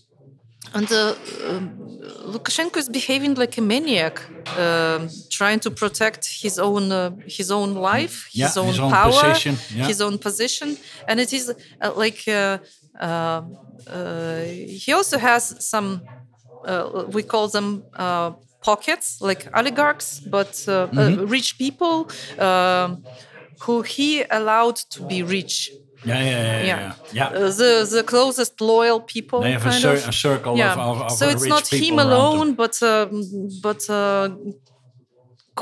and 0.72 0.90
uh, 0.90 1.14
um, 1.48 2.00
Lukashenko 2.26 2.76
is 2.78 2.88
behaving 2.88 3.34
like 3.34 3.56
a 3.58 3.60
maniac, 3.60 4.20
um, 4.58 5.08
trying 5.30 5.60
to 5.60 5.70
protect 5.70 6.26
his 6.42 6.58
own 6.58 6.90
uh, 6.90 7.10
his 7.26 7.50
own 7.50 7.74
life, 7.74 8.28
Yeah, 8.32 8.46
his 8.46 8.56
own 8.56 8.66
his 8.68 8.80
own 8.80 8.90
power, 8.90 9.10
position, 9.12 9.56
yeah. 9.70 9.86
his 9.86 10.00
own 10.00 10.18
position, 10.18 10.76
and 11.06 11.20
it 11.20 11.32
is 11.32 11.52
uh, 11.80 11.92
like 11.96 12.22
uh, 12.26 12.58
uh, 12.98 13.42
uh, 13.86 14.42
he 14.84 14.92
also 14.92 15.18
has 15.18 15.54
some 15.64 16.08
uh, 16.66 17.04
we 17.08 17.22
call 17.22 17.48
them 17.48 17.84
uh, 17.96 18.32
pockets, 18.64 19.06
like 19.28 19.42
oligarchs, 19.58 20.08
but 20.36 20.52
uh, 20.68 20.72
Mm-hmm. 20.74 21.20
uh, 21.20 21.26
rich 21.36 21.50
people 21.58 21.96
um, 22.48 22.88
who 23.64 23.82
he 23.94 24.08
allowed 24.38 24.76
to 24.94 25.00
be 25.12 25.18
rich. 25.22 25.56
yeah, 26.04 26.22
yeah, 26.22 26.30
yeah, 26.30 26.64
yeah. 26.64 26.64
Yeah, 26.64 26.92
yeah. 27.18 27.28
Uh, 27.46 27.50
the 27.62 27.72
the 27.96 28.02
closest 28.12 28.52
loyal 28.60 29.00
people. 29.14 29.38
They 29.46 29.52
have 29.58 29.66
a, 29.66 29.72
cir- 29.72 29.98
of. 30.02 30.08
a 30.08 30.12
circle 30.26 30.52
yeah. 30.56 30.72
of, 30.74 30.78
of, 30.90 30.96
of 31.02 31.10
so 31.18 31.24
it's 31.34 31.46
not 31.54 31.64
him 31.82 31.98
alone, 32.06 32.48
but 32.62 32.74
uh, 32.82 33.06
but 33.66 33.80
uh, 33.90 34.28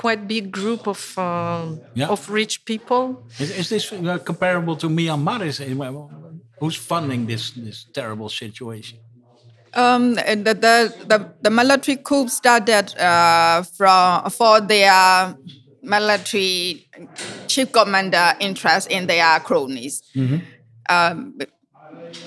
quite 0.03 0.21
big 0.27 0.45
group 0.59 0.83
of 0.95 1.01
um, 1.19 1.81
Yeah. 1.95 2.13
of 2.15 2.21
rich 2.31 2.55
people. 2.65 3.05
Is, 3.39 3.51
is 3.61 3.69
this 3.69 3.93
uh, 3.93 4.19
comparable 4.25 4.77
to 4.83 4.89
Myanmar? 4.89 5.41
Is 5.51 5.59
who's 6.61 6.77
funding 6.77 7.27
this 7.27 7.45
this 7.67 7.79
terrible 7.99 8.29
situation? 8.29 8.99
Um, 9.75 10.15
the, 10.15 10.55
the, 10.55 10.95
the, 11.07 11.33
the 11.41 11.51
military 11.51 11.97
coup 11.97 12.29
started 12.29 12.95
uh, 12.99 13.63
from 13.63 14.29
for 14.31 14.61
their 14.61 15.35
military 15.83 16.87
chief 17.47 17.73
commander 17.73 18.35
interest 18.41 18.91
in 18.91 19.07
their 19.07 19.41
cronies. 19.41 20.03
Um, 20.89 21.39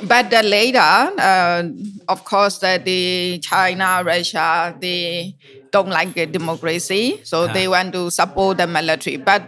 but 0.04 0.30
then 0.30 0.50
later, 0.50 0.80
uh, 0.80 1.64
of 2.08 2.24
course, 2.26 2.62
uh, 2.64 2.78
the 2.80 3.40
China, 3.40 4.02
Russia, 4.04 4.76
they 4.80 5.36
don't 5.72 5.90
like 5.90 6.14
the 6.14 6.26
democracy, 6.26 7.20
so 7.24 7.48
they 7.48 7.68
want 7.68 7.94
to 7.94 8.10
support 8.10 8.58
the 8.58 8.68
military. 8.68 9.18
But 9.18 9.48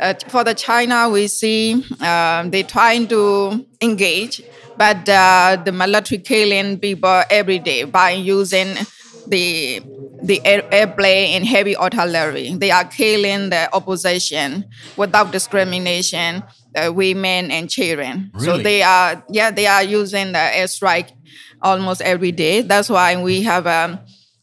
uh, 0.00 0.02
uh, 0.02 0.14
for 0.28 0.44
the 0.44 0.54
China, 0.54 1.08
we 1.08 1.26
see 1.28 1.74
um, 2.00 2.50
they 2.50 2.62
trying 2.62 3.06
to 3.08 3.64
engage, 3.80 4.42
but 4.76 5.08
uh, 5.08 5.56
the 5.64 5.72
military 5.72 6.20
killing 6.20 6.78
people 6.78 7.22
every 7.30 7.58
day 7.58 7.84
by 7.84 8.10
using 8.10 8.74
the 9.26 9.80
the 10.22 10.40
air, 10.46 10.62
airplane 10.72 11.34
and 11.36 11.46
heavy 11.46 11.76
artillery. 11.76 12.54
They 12.54 12.70
are 12.70 12.84
killing 12.84 13.50
the 13.50 13.68
opposition 13.74 14.64
without 14.96 15.30
discrimination, 15.30 16.42
the 16.74 16.92
women 16.92 17.50
and 17.50 17.68
children. 17.68 18.32
So 18.36 18.58
they 18.58 18.82
are 18.82 19.24
yeah 19.30 19.50
they 19.50 19.66
are 19.66 19.82
using 19.82 20.32
the 20.32 20.38
airstrike 20.38 21.10
almost 21.62 22.00
every 22.00 22.32
day. 22.32 22.62
That's 22.62 22.88
why 22.88 23.20
we 23.22 23.42
have 23.42 23.66
um, 23.66 24.00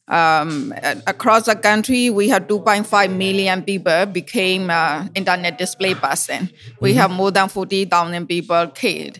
um, 0.07 0.74
across 1.07 1.45
the 1.45 1.55
country 1.55 2.10
we 2.10 2.29
have 2.29 2.48
2.5 2.48 3.15
million 3.15 3.63
people 3.63 4.05
became 4.05 4.69
uh, 4.69 5.07
internally 5.15 5.51
displaced 5.51 6.01
person. 6.01 6.50
We 6.79 6.93
have 6.95 7.12
more 7.12 7.31
than 7.31 7.50
40,000 7.50 8.27
people 8.27 8.67
killed. 8.67 9.19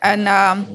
And 0.00 0.28
um, 0.28 0.66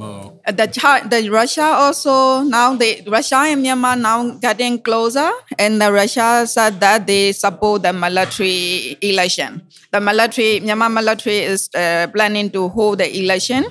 the, 0.45 1.07
the 1.09 1.29
Russia 1.29 1.63
also 1.63 2.41
now 2.41 2.75
the 2.75 3.03
Russia 3.07 3.37
and 3.37 3.63
Myanmar 3.63 3.97
now 3.99 4.31
getting 4.31 4.81
closer, 4.81 5.31
and 5.57 5.81
the 5.81 5.93
Russia 5.93 6.45
said 6.45 6.81
that 6.81 7.07
they 7.07 7.31
support 7.31 7.83
the 7.83 7.93
military 7.93 8.97
election. 9.01 9.65
The 9.91 10.01
military 10.01 10.59
Myanmar 10.59 10.91
military 10.91 11.37
is 11.37 11.69
uh, 11.73 12.07
planning 12.13 12.49
to 12.51 12.67
hold 12.67 12.97
the 12.97 13.17
election 13.17 13.63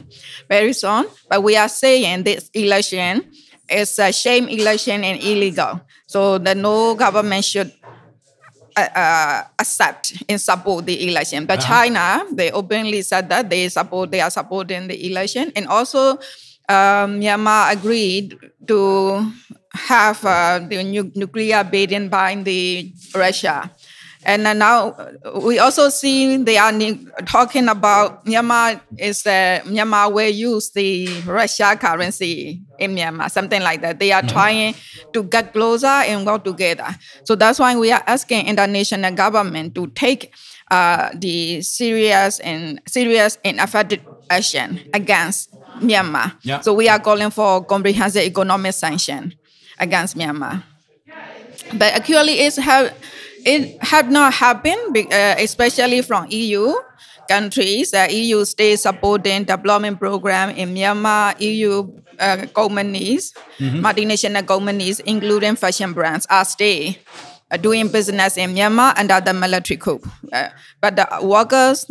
very 0.48 0.72
soon, 0.72 1.04
but 1.28 1.42
we 1.42 1.54
are 1.56 1.68
saying 1.68 2.22
this 2.22 2.48
election 2.54 3.30
is 3.72 3.98
a 3.98 4.12
shame 4.12 4.48
election 4.48 5.04
and 5.04 5.20
illegal. 5.22 5.80
So 6.06 6.38
that 6.38 6.56
no 6.56 6.94
government 6.94 7.44
should 7.44 7.72
uh, 8.76 8.88
uh, 8.94 9.42
accept 9.58 10.22
and 10.28 10.40
support 10.40 10.86
the 10.86 11.08
election. 11.08 11.46
But 11.46 11.60
China, 11.60 12.24
they 12.32 12.50
openly 12.50 13.02
said 13.02 13.28
that 13.28 13.48
they 13.50 13.68
support, 13.68 14.10
they 14.10 14.20
are 14.20 14.30
supporting 14.30 14.88
the 14.88 14.96
election, 15.06 15.52
and 15.56 15.66
also 15.68 16.16
um, 16.68 17.20
Myanmar 17.20 17.72
agreed 17.72 18.38
to 18.66 19.26
have 19.74 20.24
uh, 20.24 20.60
the 20.60 20.82
nu- 20.84 21.12
nuclear 21.14 21.64
bidding 21.64 22.08
by 22.08 22.34
the 22.36 22.92
Russia. 23.14 23.70
And 24.24 24.44
now 24.58 24.90
uh, 24.90 25.40
we 25.42 25.58
also 25.58 25.88
see 25.88 26.36
they 26.36 26.56
are 26.56 26.70
ne- 26.70 27.04
talking 27.26 27.68
about 27.68 28.24
Myanmar 28.24 28.80
is 28.98 29.26
uh, 29.26 29.60
Myanmar 29.64 30.12
will 30.12 30.28
use 30.28 30.70
the 30.70 31.08
Russia 31.26 31.76
currency 31.80 32.62
in 32.78 32.94
Myanmar, 32.94 33.30
something 33.30 33.60
like 33.62 33.80
that. 33.82 33.98
They 33.98 34.12
are 34.12 34.22
trying 34.22 34.74
to 35.12 35.22
get 35.24 35.52
closer 35.52 35.86
and 35.86 36.24
work 36.24 36.44
together. 36.44 36.86
So 37.24 37.34
that's 37.34 37.58
why 37.58 37.76
we 37.76 37.90
are 37.90 38.02
asking 38.06 38.46
international 38.46 39.12
government 39.14 39.74
to 39.74 39.88
take 39.88 40.32
uh, 40.70 41.10
the 41.14 41.60
serious 41.62 42.38
and 42.40 42.80
serious 42.86 43.38
and 43.44 43.58
effective 43.58 44.00
action 44.30 44.80
against 44.94 45.50
Myanmar. 45.80 46.36
Yeah. 46.42 46.60
So 46.60 46.74
we 46.74 46.88
are 46.88 47.00
calling 47.00 47.30
for 47.30 47.64
comprehensive 47.64 48.22
economic 48.22 48.74
sanction 48.74 49.34
against 49.78 50.16
Myanmar 50.16 50.62
but 51.74 51.92
actually 51.94 52.40
it's 52.40 52.56
have 52.56 52.94
it 53.44 53.78
have 53.82 54.10
not 54.10 54.32
happened 54.32 54.96
uh, 54.96 55.34
especially 55.38 56.02
from 56.02 56.26
eu 56.30 56.74
countries 57.28 57.94
uh, 57.94 58.06
eu 58.10 58.44
states 58.44 58.82
supporting 58.82 59.44
development 59.44 59.98
program 59.98 60.50
in 60.50 60.74
myanmar 60.74 61.34
eu 61.40 61.94
uh, 62.18 62.46
companies 62.54 63.32
multinational 63.58 64.44
companies 64.46 65.00
including 65.06 65.56
fashion 65.56 65.92
brands 65.92 66.26
are 66.30 66.44
stay 66.44 66.98
uh, 67.50 67.56
doing 67.56 67.88
business 67.88 68.36
in 68.36 68.54
myanmar 68.54 68.92
under 68.98 69.20
the 69.20 69.32
military 69.32 69.76
coup 69.78 70.00
Uh, 70.32 70.48
but 70.80 70.96
the 70.96 71.06
workers 71.22 71.84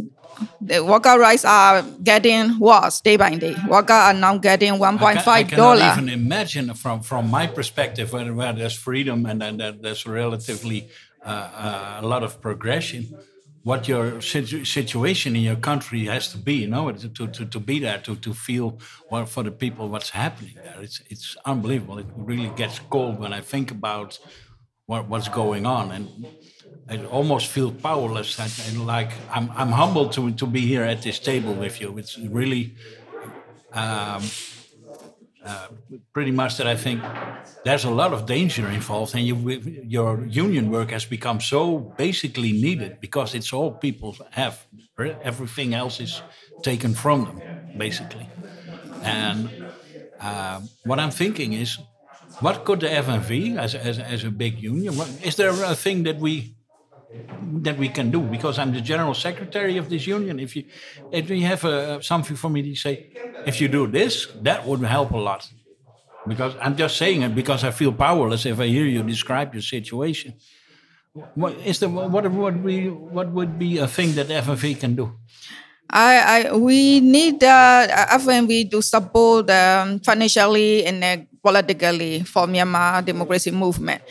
the 0.60 0.81
worker 0.84 1.20
rights 1.20 1.46
are 1.46 1.84
getting 2.01 2.58
worse 2.58 3.00
day 3.01 3.13
by 3.15 3.29
day. 3.38 3.53
Workers 3.70 4.01
are 4.10 4.13
now 4.17 4.38
getting 4.41 4.79
one 4.79 4.98
point 4.98 5.22
five 5.22 5.46
dollar. 5.53 5.77
I 5.86 5.93
point 5.93 6.01
ca- 6.01 6.01
I 6.01 6.01
five 6.01 6.01
cannot 6.01 6.01
even 6.01 6.10
imagine 6.10 6.74
from 6.74 7.01
from 7.05 7.29
my 7.29 7.46
perspective 7.46 8.10
where, 8.13 8.34
where 8.34 8.53
there's 8.53 8.74
freedom 8.74 9.25
and 9.29 9.38
then 9.41 9.58
there- 9.62 9.77
there's 9.77 10.08
relatively 10.08 10.89
uh, 11.25 11.29
uh, 11.29 11.99
a 12.01 12.07
lot 12.07 12.23
of 12.23 12.41
progression. 12.41 13.17
What 13.63 13.87
your 13.87 14.21
situ- 14.21 14.65
situation 14.65 15.35
in 15.35 15.43
your 15.43 15.55
country 15.55 16.05
has 16.05 16.31
to 16.31 16.37
be, 16.37 16.55
you 16.55 16.67
know, 16.67 16.91
to 16.91 17.27
to, 17.27 17.45
to, 17.45 17.59
be 17.59 17.79
there 17.79 17.99
to 17.99 18.15
to 18.15 18.33
feel 18.33 18.79
what 19.09 19.29
for 19.29 19.43
the 19.43 19.51
people 19.51 19.87
what's 19.87 20.09
happening 20.09 20.55
there. 20.55 20.81
It's 20.81 21.01
it's 21.09 21.37
unbelievable. 21.45 21.99
It 21.99 22.07
really 22.15 22.49
gets 22.55 22.79
cold 22.79 23.19
when 23.19 23.33
I 23.33 23.41
think 23.41 23.69
about 23.69 24.19
what, 24.87 25.07
what's 25.07 25.29
going 25.29 25.65
on 25.65 25.91
and. 25.91 26.07
I 26.89 26.97
almost 27.05 27.47
feel 27.47 27.71
powerless 27.71 28.37
and, 28.39 28.85
like 28.85 29.11
I'm, 29.29 29.49
I'm 29.55 29.71
humbled 29.71 30.11
to, 30.13 30.31
to 30.31 30.45
be 30.45 30.61
here 30.61 30.83
at 30.83 31.01
this 31.01 31.19
table 31.19 31.53
with 31.53 31.79
you. 31.79 31.97
It's 31.97 32.17
really 32.17 32.75
pretty 36.13 36.31
much 36.31 36.57
that 36.57 36.67
I 36.67 36.75
think 36.75 37.01
there's 37.63 37.86
a 37.86 37.89
lot 37.89 38.13
of 38.13 38.25
danger 38.25 38.67
involved, 38.67 39.15
and 39.15 39.25
you, 39.25 39.36
your 39.88 40.25
union 40.25 40.69
work 40.69 40.91
has 40.91 41.05
become 41.05 41.39
so 41.39 41.79
basically 41.98 42.51
needed 42.51 43.00
because 43.00 43.33
it's 43.36 43.53
all 43.53 43.71
people 43.71 44.15
have. 44.31 44.65
Everything 45.24 45.74
else 45.74 46.00
is 46.00 46.21
taken 46.62 46.93
from 46.93 47.25
them, 47.25 47.41
basically. 47.77 48.29
And 49.03 49.50
uh, 50.19 50.62
what 50.86 51.00
I'm 51.00 51.12
thinking 51.12 51.53
is, 51.53 51.79
what 52.39 52.63
could 52.65 52.79
the 52.79 52.88
FNV, 52.88 53.57
as, 53.57 53.75
as, 53.75 54.00
as 54.00 54.24
a 54.24 54.31
big 54.31 54.62
union, 54.62 54.95
what, 54.95 55.10
is 55.24 55.36
there 55.36 55.50
a 55.50 55.75
thing 55.75 56.03
that 56.03 56.17
we 56.17 56.56
that 57.63 57.78
we 57.78 57.89
can 57.89 58.12
do 58.12 58.21
because 58.21 58.58
I'm 58.60 58.74
the 58.74 58.82
general 58.82 59.13
secretary 59.13 59.78
of 59.78 59.89
this 59.89 60.08
union. 60.08 60.39
If 60.39 60.56
you 60.56 60.63
if 61.12 61.30
you 61.30 61.45
have 61.45 61.65
uh, 61.65 62.02
something 62.02 62.36
for 62.36 62.50
me 62.50 62.62
to 62.63 62.76
say, 62.76 63.12
if 63.45 63.60
you 63.62 63.67
do 63.67 63.88
this, 63.88 64.28
that 64.41 64.65
would 64.65 64.82
help 64.82 65.12
a 65.12 65.17
lot. 65.17 65.50
Because 66.28 66.56
I'm 66.62 66.76
just 66.78 66.97
saying 66.97 67.24
it 67.24 67.34
because 67.36 67.63
I 67.63 67.71
feel 67.71 67.91
powerless 67.91 68.45
if 68.45 68.60
I 68.60 68.67
hear 68.67 68.86
you 68.86 69.04
describe 69.04 69.54
your 69.54 69.63
situation. 69.63 70.36
What 71.36 71.56
is 71.65 71.80
the 71.80 71.89
what 71.89 72.24
would 72.32 72.63
be 72.63 72.88
what 72.88 73.32
would 73.32 73.60
be 73.60 73.80
a 73.80 73.88
thing 73.88 74.15
that 74.15 74.28
FNV 74.28 74.80
can 74.80 74.95
do? 74.95 75.12
I, 75.91 76.47
I 76.47 76.56
we 76.56 77.02
need 77.02 77.43
uh, 77.43 78.08
FNV 78.15 78.71
to 78.71 78.82
support 78.82 79.50
um, 79.52 80.00
financially 80.00 80.86
and 80.86 81.04
uh, 81.04 81.17
politically 81.43 82.24
for 82.24 82.47
Myanmar 82.47 83.04
democracy 83.04 83.52
movement. 83.52 84.02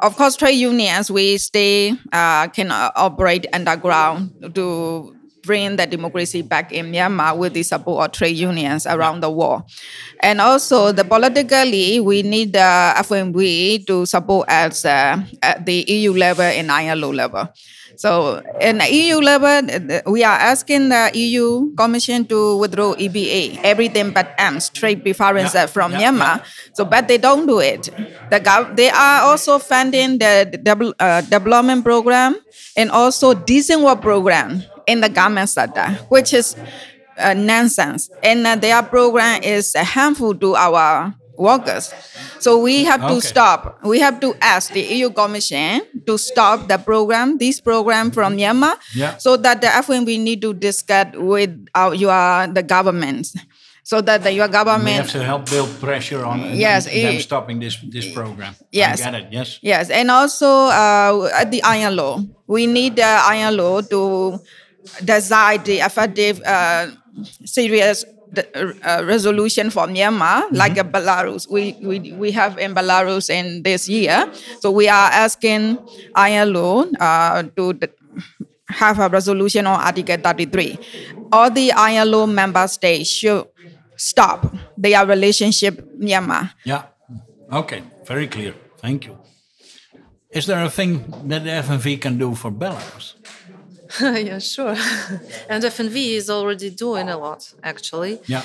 Of 0.00 0.16
course, 0.16 0.34
trade 0.36 0.56
unions 0.56 1.10
we 1.10 1.36
stay 1.36 1.92
uh, 2.12 2.48
can 2.48 2.70
uh, 2.72 2.90
operate 2.96 3.46
underground 3.52 4.32
to 4.54 5.14
bring 5.42 5.76
the 5.76 5.86
democracy 5.86 6.40
back 6.40 6.72
in 6.72 6.92
Myanmar 6.92 7.36
with 7.36 7.52
the 7.52 7.62
support 7.62 8.06
of 8.08 8.12
trade 8.12 8.36
unions 8.36 8.86
around 8.86 9.20
the 9.20 9.30
world. 9.30 9.62
And 10.22 10.40
also, 10.40 10.92
the 10.92 11.04
politically, 11.04 12.00
we 12.00 12.22
need 12.22 12.52
the 12.52 12.94
FNV 12.96 13.86
to 13.88 14.06
support 14.06 14.48
us 14.48 14.84
uh, 14.84 15.20
at 15.42 15.66
the 15.66 15.84
EU 15.88 16.12
level 16.12 16.44
and 16.44 16.70
ILO 16.72 17.12
level. 17.12 17.48
So, 18.00 18.40
in 18.64 18.78
the 18.80 18.88
EU 18.88 19.20
level, 19.20 19.60
th- 19.60 19.84
th- 19.88 20.02
we 20.08 20.24
are 20.24 20.38
asking 20.40 20.88
the 20.88 21.10
EU 21.12 21.74
Commission 21.76 22.24
to 22.32 22.56
withdraw 22.56 22.94
EBA, 22.96 23.60
everything 23.62 24.08
but 24.16 24.32
arms, 24.40 24.70
trade 24.72 25.02
preferences 25.04 25.52
Yeah, 25.52 25.66
from 25.68 25.92
yeah, 25.92 26.08
Myanmar. 26.08 26.40
yeah. 26.40 26.44
So, 26.72 26.86
but 26.88 27.08
they 27.08 27.18
don't 27.18 27.44
do 27.44 27.58
it. 27.60 27.92
The 28.32 28.40
gov- 28.40 28.72
they 28.74 28.88
are 28.88 29.28
also 29.28 29.58
funding 29.58 30.16
the 30.16 30.48
uh, 30.98 31.20
development 31.28 31.84
program 31.84 32.40
and 32.74 32.88
also 32.90 33.34
decent 33.34 33.82
work 33.84 34.00
program 34.00 34.64
in 34.86 35.02
the 35.04 35.10
government 35.12 35.50
sector, 35.50 35.92
which 36.08 36.32
is 36.32 36.56
uh, 37.18 37.34
nonsense. 37.34 38.08
And 38.22 38.46
uh, 38.46 38.56
their 38.56 38.82
program 38.82 39.42
is 39.42 39.76
harmful 39.76 40.34
to 40.40 40.56
our 40.56 41.12
workers. 41.40 41.88
So 42.38 42.60
we 42.60 42.84
have 42.84 43.00
to 43.08 43.16
Okay. 43.16 43.32
stop. 43.32 43.80
We 43.82 43.98
have 44.04 44.20
to 44.20 44.36
ask 44.44 44.72
the 44.76 44.84
EU 44.84 45.08
Commission 45.10 45.80
to 46.06 46.18
stop 46.20 46.68
the 46.68 46.76
program, 46.76 47.38
this 47.40 47.60
program 47.60 48.10
from 48.12 48.36
Myanmar, 48.36 48.76
Yeah. 48.94 49.16
so 49.16 49.36
that 49.40 49.60
the 49.64 49.68
FNV 49.72 50.18
need 50.20 50.40
to 50.44 50.52
discuss 50.52 51.16
with 51.16 51.50
our, 51.74 51.94
your 51.96 52.46
the 52.52 52.62
government, 52.62 53.32
so 53.82 54.00
that 54.04 54.22
the, 54.22 54.32
your 54.32 54.46
We 54.46 54.52
government 54.52 54.96
have 55.08 55.12
to 55.16 55.24
help 55.24 55.48
build 55.48 55.68
pressure 55.80 56.22
on 56.24 56.52
Yes, 56.54 56.84
them 56.84 57.16
it- 57.16 57.22
stopping 57.24 57.58
this 57.60 57.76
this 57.88 58.06
program. 58.12 58.54
Yes. 58.70 59.00
I 59.00 59.10
get 59.10 59.14
it. 59.20 59.26
Yes. 59.32 59.48
Yes, 59.64 59.84
and 59.90 60.10
also 60.12 60.46
uh, 60.68 61.28
at 61.40 61.48
the 61.50 61.64
ILO, 61.64 62.20
we 62.46 62.66
need 62.68 62.96
the 63.00 63.08
ILO 63.32 63.80
to 63.88 64.38
decide 65.04 65.64
the 65.64 65.80
effective, 65.80 66.40
uh, 66.44 66.86
serious 67.44 68.04
uh, 68.36 69.02
resolution 69.04 69.70
for 69.70 69.86
Myanmar, 69.86 70.44
like 70.52 70.78
uh, 70.78 70.84
Belarus. 70.84 71.50
We, 71.50 71.76
we 71.82 72.12
we 72.12 72.30
have 72.32 72.58
in 72.58 72.74
Belarus 72.74 73.28
in 73.30 73.62
this 73.62 73.88
year, 73.88 74.30
so 74.60 74.70
we 74.70 74.88
are 74.88 75.10
asking 75.10 75.78
ILO 76.14 76.86
uh, 77.00 77.42
to. 77.56 77.72
d- 77.74 77.88
have 78.70 79.00
a 79.00 79.08
resolution 79.08 79.66
on 79.66 79.80
Article 79.80 80.16
33. 80.16 80.78
All 81.32 81.50
the 81.50 81.72
ILO 81.74 82.24
member 82.26 82.68
states 82.68 83.10
should 83.10 83.42
stop 83.96 84.46
their 84.78 85.04
relationship 85.04 85.82
Myanmar. 85.98 86.52
Yeah. 86.64 86.84
Okay. 87.52 87.82
Very 88.06 88.28
clear. 88.28 88.54
Thank 88.78 89.06
you. 89.06 89.18
Is 90.30 90.46
there 90.46 90.62
a 90.62 90.70
thing 90.70 91.02
that 91.26 91.42
the 91.42 91.50
FNV 91.50 92.00
can 92.00 92.16
do 92.16 92.34
for 92.36 92.52
Belarus? 92.52 93.14
yeah, 94.00 94.38
sure. 94.38 94.68
and 95.48 95.64
FNV 95.64 96.12
is 96.12 96.30
already 96.30 96.70
doing 96.70 97.08
a 97.08 97.18
lot, 97.18 97.52
actually. 97.62 98.20
Yeah. 98.26 98.44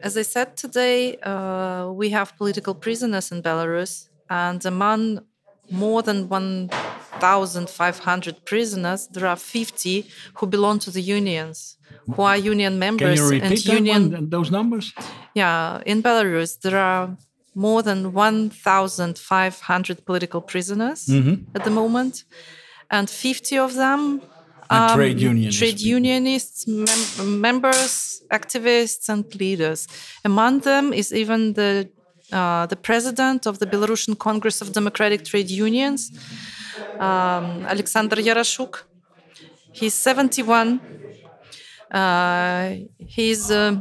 As 0.00 0.16
I 0.16 0.22
said 0.22 0.56
today, 0.56 1.18
uh, 1.18 1.90
we 1.92 2.10
have 2.10 2.36
political 2.36 2.72
prisoners 2.74 3.32
in 3.32 3.42
Belarus, 3.42 4.08
and 4.30 4.64
among 4.64 5.24
more 5.70 6.02
than 6.02 6.28
1,500 6.28 8.44
prisoners, 8.44 9.08
there 9.08 9.26
are 9.26 9.36
50 9.36 10.06
who 10.34 10.46
belong 10.46 10.78
to 10.80 10.90
the 10.90 11.00
unions, 11.02 11.78
who 12.14 12.22
are 12.22 12.36
union 12.36 12.78
members. 12.78 13.18
Can 13.18 13.26
you 13.26 13.32
and 13.32 13.42
repeat 13.42 13.64
that 13.66 13.74
union. 13.74 14.12
one, 14.12 14.30
those 14.30 14.50
numbers? 14.50 14.94
Yeah, 15.34 15.82
in 15.84 16.02
Belarus, 16.02 16.58
there 16.60 16.78
are 16.78 17.16
more 17.66 17.80
than 17.88 17.98
1,500 18.12 20.04
political 20.10 20.40
prisoners 20.52 21.00
at 21.56 21.62
the 21.64 21.70
moment, 21.70 22.14
and 22.96 23.06
50 23.10 23.58
of 23.66 23.74
them 23.74 24.00
And 24.70 24.92
trade 24.98 25.18
unionists. 25.30 25.58
Trade 25.60 25.80
unionists, 25.98 26.58
mem- 26.66 27.40
members, 27.48 27.92
activists, 28.38 29.08
and 29.08 29.24
leaders. 29.42 29.80
Among 30.30 30.54
them 30.70 30.84
is 30.92 31.08
even 31.22 31.40
the 31.60 31.70
uh, 32.38 32.66
the 32.72 32.76
president 32.88 33.40
of 33.50 33.54
the 33.60 33.66
Belarusian 33.72 34.14
Congress 34.26 34.56
of 34.62 34.66
Democratic 34.80 35.20
Trade 35.30 35.50
Unions, 35.66 36.00
um, 37.06 37.44
Alexander 37.74 38.16
Yarashuk. 38.28 38.72
He's 39.78 39.94
71. 39.94 40.80
Uh, 41.90 42.74
he's 43.16 43.50
uh, 43.50 43.80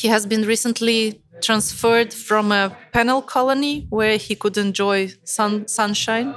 he 0.00 0.08
has 0.08 0.22
been 0.32 0.42
recently 0.54 1.20
transferred 1.44 2.12
from 2.12 2.52
a 2.52 2.62
penal 2.92 3.22
colony 3.22 3.86
where 3.90 4.16
he 4.16 4.34
could 4.42 4.56
enjoy 4.56 4.98
sun, 5.24 5.66
sunshine 5.68 6.34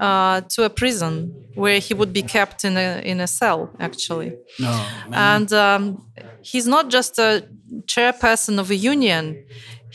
uh, 0.00 0.40
to 0.52 0.64
a 0.64 0.70
prison 0.70 1.12
where 1.54 1.78
he 1.86 1.92
would 1.94 2.12
be 2.12 2.22
kept 2.22 2.64
in 2.64 2.76
a 2.76 3.00
in 3.10 3.20
a 3.20 3.26
cell 3.26 3.60
actually. 3.86 4.30
No, 4.58 4.72
and 5.12 5.52
um, 5.52 5.82
he's 6.50 6.66
not 6.66 6.84
just 6.96 7.18
a 7.18 7.30
chairperson 7.92 8.58
of 8.58 8.70
a 8.70 8.78
union. 8.92 9.24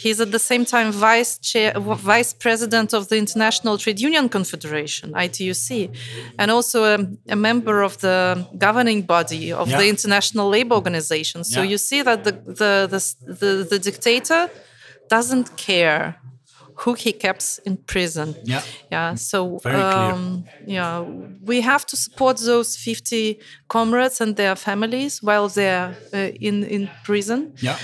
He's 0.03 0.19
at 0.25 0.31
the 0.31 0.39
same 0.51 0.63
time 0.65 0.91
vice 0.91 1.33
chair, 1.49 1.73
vice 2.13 2.31
president 2.45 2.93
of 2.93 3.03
the 3.09 3.17
International 3.25 3.77
Trade 3.77 3.99
Union 4.09 4.29
Confederation 4.29 5.07
(ITUC), 5.25 5.69
and 6.39 6.47
also 6.51 6.79
a, 6.95 6.97
a 7.27 7.35
member 7.35 7.75
of 7.87 7.93
the 8.05 8.17
governing 8.65 9.01
body 9.15 9.51
of 9.61 9.67
Yeah. 9.67 9.77
the 9.81 9.87
International 9.95 10.47
Labour 10.55 10.75
Organization. 10.81 11.43
So 11.43 11.59
Yeah. 11.61 11.71
you 11.71 11.77
see 11.77 12.01
that 12.03 12.19
the 12.23 12.31
the, 12.61 12.71
the 12.93 13.01
the 13.41 13.51
the 13.71 13.79
dictator 13.79 14.41
doesn't 15.15 15.47
care 15.67 16.15
who 16.85 16.93
he 16.93 17.11
keeps 17.11 17.59
in 17.65 17.75
prison. 17.93 18.35
Yeah. 18.45 18.61
Yeah. 18.91 19.15
So 19.17 19.57
Very 19.63 19.81
clear. 19.81 20.13
um, 20.13 20.45
yeah, 20.77 21.03
we 21.51 21.61
have 21.61 21.83
to 21.87 21.95
support 21.97 22.37
those 22.37 22.77
50 22.77 23.37
comrades 23.67 24.21
and 24.21 24.35
their 24.35 24.55
families 24.55 25.21
while 25.21 25.49
they're 25.49 25.89
uh, 26.13 26.31
in 26.47 26.63
in 26.63 26.89
prison. 27.03 27.51
Yeah. 27.61 27.77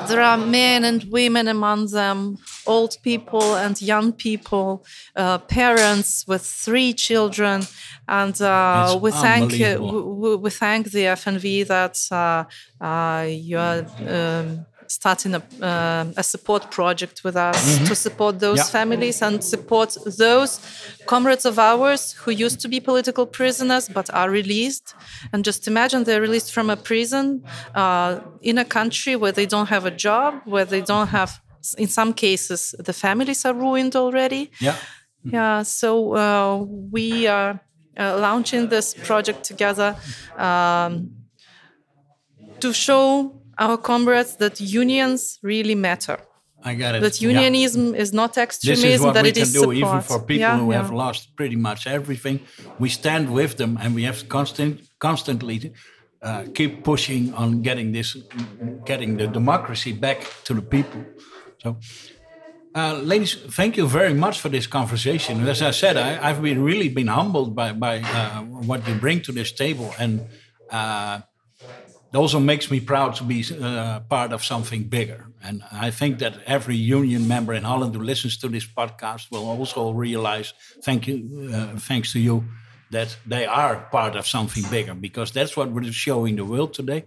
There 0.00 0.20
are 0.20 0.36
men 0.36 0.84
and 0.84 1.04
women 1.10 1.46
among 1.48 1.86
them, 1.90 2.38
old 2.66 2.96
people 3.02 3.54
and 3.54 3.80
young 3.80 4.12
people, 4.12 4.84
uh, 5.14 5.38
parents 5.38 6.24
with 6.26 6.44
three 6.44 6.92
children, 6.92 7.68
and 8.08 8.40
uh, 8.42 8.98
we 9.00 9.12
thank 9.12 9.58
we, 9.58 10.36
we 10.36 10.50
thank 10.50 10.90
the 10.90 11.06
FNV 11.06 11.62
that 11.64 11.96
uh, 12.10 12.44
uh, 12.84 13.26
you 13.28 13.58
are. 13.58 13.84
Um, 14.06 14.66
starting 14.92 15.34
a, 15.34 15.42
uh, 15.60 16.04
a 16.16 16.22
support 16.22 16.70
project 16.70 17.24
with 17.24 17.36
us 17.36 17.78
to 17.88 17.94
support 17.94 18.38
those. 18.38 18.58
Yeah. 18.58 18.64
families 18.80 19.22
and 19.22 19.42
support 19.42 19.96
those 20.18 20.60
comrades 21.06 21.44
of 21.44 21.58
ours 21.58 22.12
who 22.20 22.30
used 22.30 22.60
to 22.60 22.68
be 22.68 22.80
political 22.80 23.26
prisoners 23.26 23.88
but 23.88 24.06
are 24.14 24.30
released. 24.30 24.94
And 25.32 25.44
just 25.44 25.66
imagine 25.68 26.04
they're 26.04 26.20
released 26.20 26.52
from 26.52 26.70
a 26.70 26.76
prison 26.76 27.42
uh, 27.74 28.20
in 28.40 28.58
a 28.58 28.64
country 28.64 29.16
where 29.16 29.32
they 29.32 29.46
don't 29.46 29.68
have 29.68 29.84
a 29.86 29.90
job, 29.90 30.40
where 30.44 30.64
they 30.64 30.80
don't 30.80 31.08
have, 31.08 31.40
in 31.78 31.88
some 31.88 32.12
cases, 32.12 32.74
the 32.78 32.92
families 32.92 33.44
are 33.44 33.54
ruined 33.54 33.94
already. 33.96 34.50
Yeah. 34.60 34.76
Yeah, 35.24 35.62
so 35.62 36.14
uh, 36.16 36.64
we 36.90 37.28
are 37.28 37.60
uh, 37.96 38.18
launching 38.18 38.68
this 38.68 38.94
project 38.94 39.44
together 39.44 39.96
um, 40.36 41.10
to 42.60 42.72
show 42.72 43.41
our 43.58 43.76
comrades 43.78 44.36
that 44.36 44.60
unions 44.60 45.38
really 45.42 45.74
matter. 45.74 46.18
I 46.64 46.74
got 46.74 46.94
it. 46.94 47.00
That 47.00 47.20
Yeah. 47.20 47.30
unionism 47.30 47.94
is 47.94 48.12
not 48.12 48.34
This 48.34 48.42
extremism, 48.46 48.90
is 48.90 49.00
what 49.00 49.14
that 49.14 49.24
we 49.24 49.30
it 49.30 49.34
can 49.34 49.42
is 49.42 49.52
do, 49.52 49.60
support. 49.60 49.76
even 49.76 50.00
for 50.02 50.18
people 50.20 50.38
Yeah, 50.38 50.58
who 50.58 50.70
yeah. 50.72 50.80
have 50.82 50.90
lost 50.94 51.34
pretty 51.36 51.56
much 51.56 51.86
everything. 51.86 52.40
We 52.78 52.88
stand 52.88 53.30
with 53.30 53.56
them, 53.56 53.76
and 53.80 53.94
we 53.94 54.04
have 54.04 54.18
to 54.20 54.26
constant, 54.26 54.80
constantly 54.98 55.72
uh, 56.22 56.44
keep 56.54 56.84
pushing 56.84 57.34
on 57.34 57.62
getting 57.62 57.92
this, 57.92 58.16
getting 58.84 59.16
the 59.16 59.26
democracy 59.26 59.92
back 59.92 60.18
to 60.44 60.54
the 60.54 60.62
people. 60.62 61.00
So, 61.62 61.76
uh, 62.74 62.94
ladies, 63.02 63.34
thank 63.50 63.76
you 63.76 63.86
very 63.88 64.14
much 64.14 64.38
for 64.40 64.48
this 64.48 64.66
conversation. 64.68 65.46
As 65.48 65.60
I 65.62 65.72
said, 65.72 65.96
I, 65.96 66.30
I've 66.30 66.40
been 66.42 66.62
really 66.62 66.88
been 66.88 67.08
humbled 67.08 67.54
by 67.56 67.72
by 67.72 67.94
uh, 68.00 68.42
what 68.68 68.86
you 68.88 68.94
bring 68.94 69.20
to 69.22 69.32
this 69.32 69.52
table, 69.52 69.90
and 69.98 70.20
uh, 70.70 71.20
it 72.12 72.18
also 72.18 72.40
makes 72.40 72.70
me 72.70 72.80
proud 72.80 73.14
to 73.14 73.24
be 73.24 73.44
uh, 73.60 74.00
part 74.08 74.32
of 74.32 74.42
something 74.44 74.88
bigger. 74.88 75.26
And 75.42 75.62
I 75.86 75.90
think 75.90 76.18
that 76.18 76.34
every 76.46 76.76
union 76.76 77.26
member 77.26 77.54
in 77.54 77.62
Holland 77.64 77.94
who 77.94 78.02
listens 78.04 78.36
to 78.38 78.48
this 78.48 78.66
podcast 78.66 79.30
will 79.30 79.48
also 79.58 79.90
realize, 80.00 80.54
thank 80.84 81.06
you, 81.06 81.50
uh, 81.54 81.78
thanks 81.78 82.12
to 82.12 82.18
you, 82.18 82.44
that 82.90 83.16
they 83.26 83.46
are 83.46 83.88
part 83.90 84.16
of 84.16 84.26
something 84.26 84.64
bigger 84.70 84.94
because 84.94 85.32
that's 85.32 85.56
what 85.56 85.70
we're 85.72 85.92
showing 85.92 86.36
the 86.36 86.44
world 86.44 86.74
today. 86.74 87.04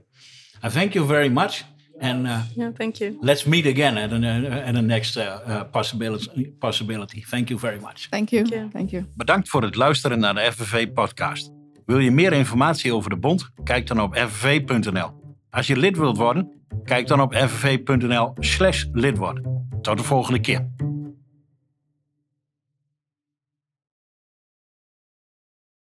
I 0.64 0.70
thank 0.70 0.96
you 0.96 1.06
very 1.06 1.30
much, 1.30 1.64
and 2.02 2.26
uh, 2.28 2.40
Yeah, 2.56 2.74
thank 2.74 2.96
you. 3.00 3.18
let's 3.22 3.46
meet 3.46 3.66
again 3.68 3.98
at, 3.98 4.12
an, 4.12 4.24
uh, 4.24 4.68
at 4.68 4.74
the 4.74 4.82
next 4.82 5.18
uh, 5.18 5.22
uh, 5.22 5.64
possibility. 5.66 6.46
Possibility. 6.60 7.22
Thank 7.30 7.50
you 7.50 7.60
very 7.60 7.80
much. 7.80 8.08
Thank 8.10 8.32
you. 8.32 8.46
you. 8.46 8.70
Thank 8.72 8.92
you. 8.92 9.06
Bedankt 9.16 9.50
voor 9.50 9.62
het 9.64 9.76
luisteren 9.76 10.20
naar 10.20 10.34
de 10.34 10.52
FNV-podcast. 10.52 11.55
Wil 11.86 12.00
je 12.00 12.12
meer 12.12 12.34
informatie 12.34 12.94
over 12.94 13.10
de 13.10 13.18
bond? 13.18 13.50
Kijk 13.64 13.88
dan 13.88 14.02
op 14.02 14.16
fnv.nl. 14.16 15.10
Als 15.50 15.68
je 15.68 15.78
lid 15.78 15.98
wilt 15.98 16.18
worden, 16.18 16.52
kijk 16.84 17.08
dan 17.08 17.22
op 17.22 17.34
fnv.nl 17.34 18.34
slash 18.40 18.86
lid 18.92 19.18
worden. 19.18 19.68
Tot 19.82 19.98
de 19.98 20.04
volgende 20.04 20.40
keer. 20.40 20.68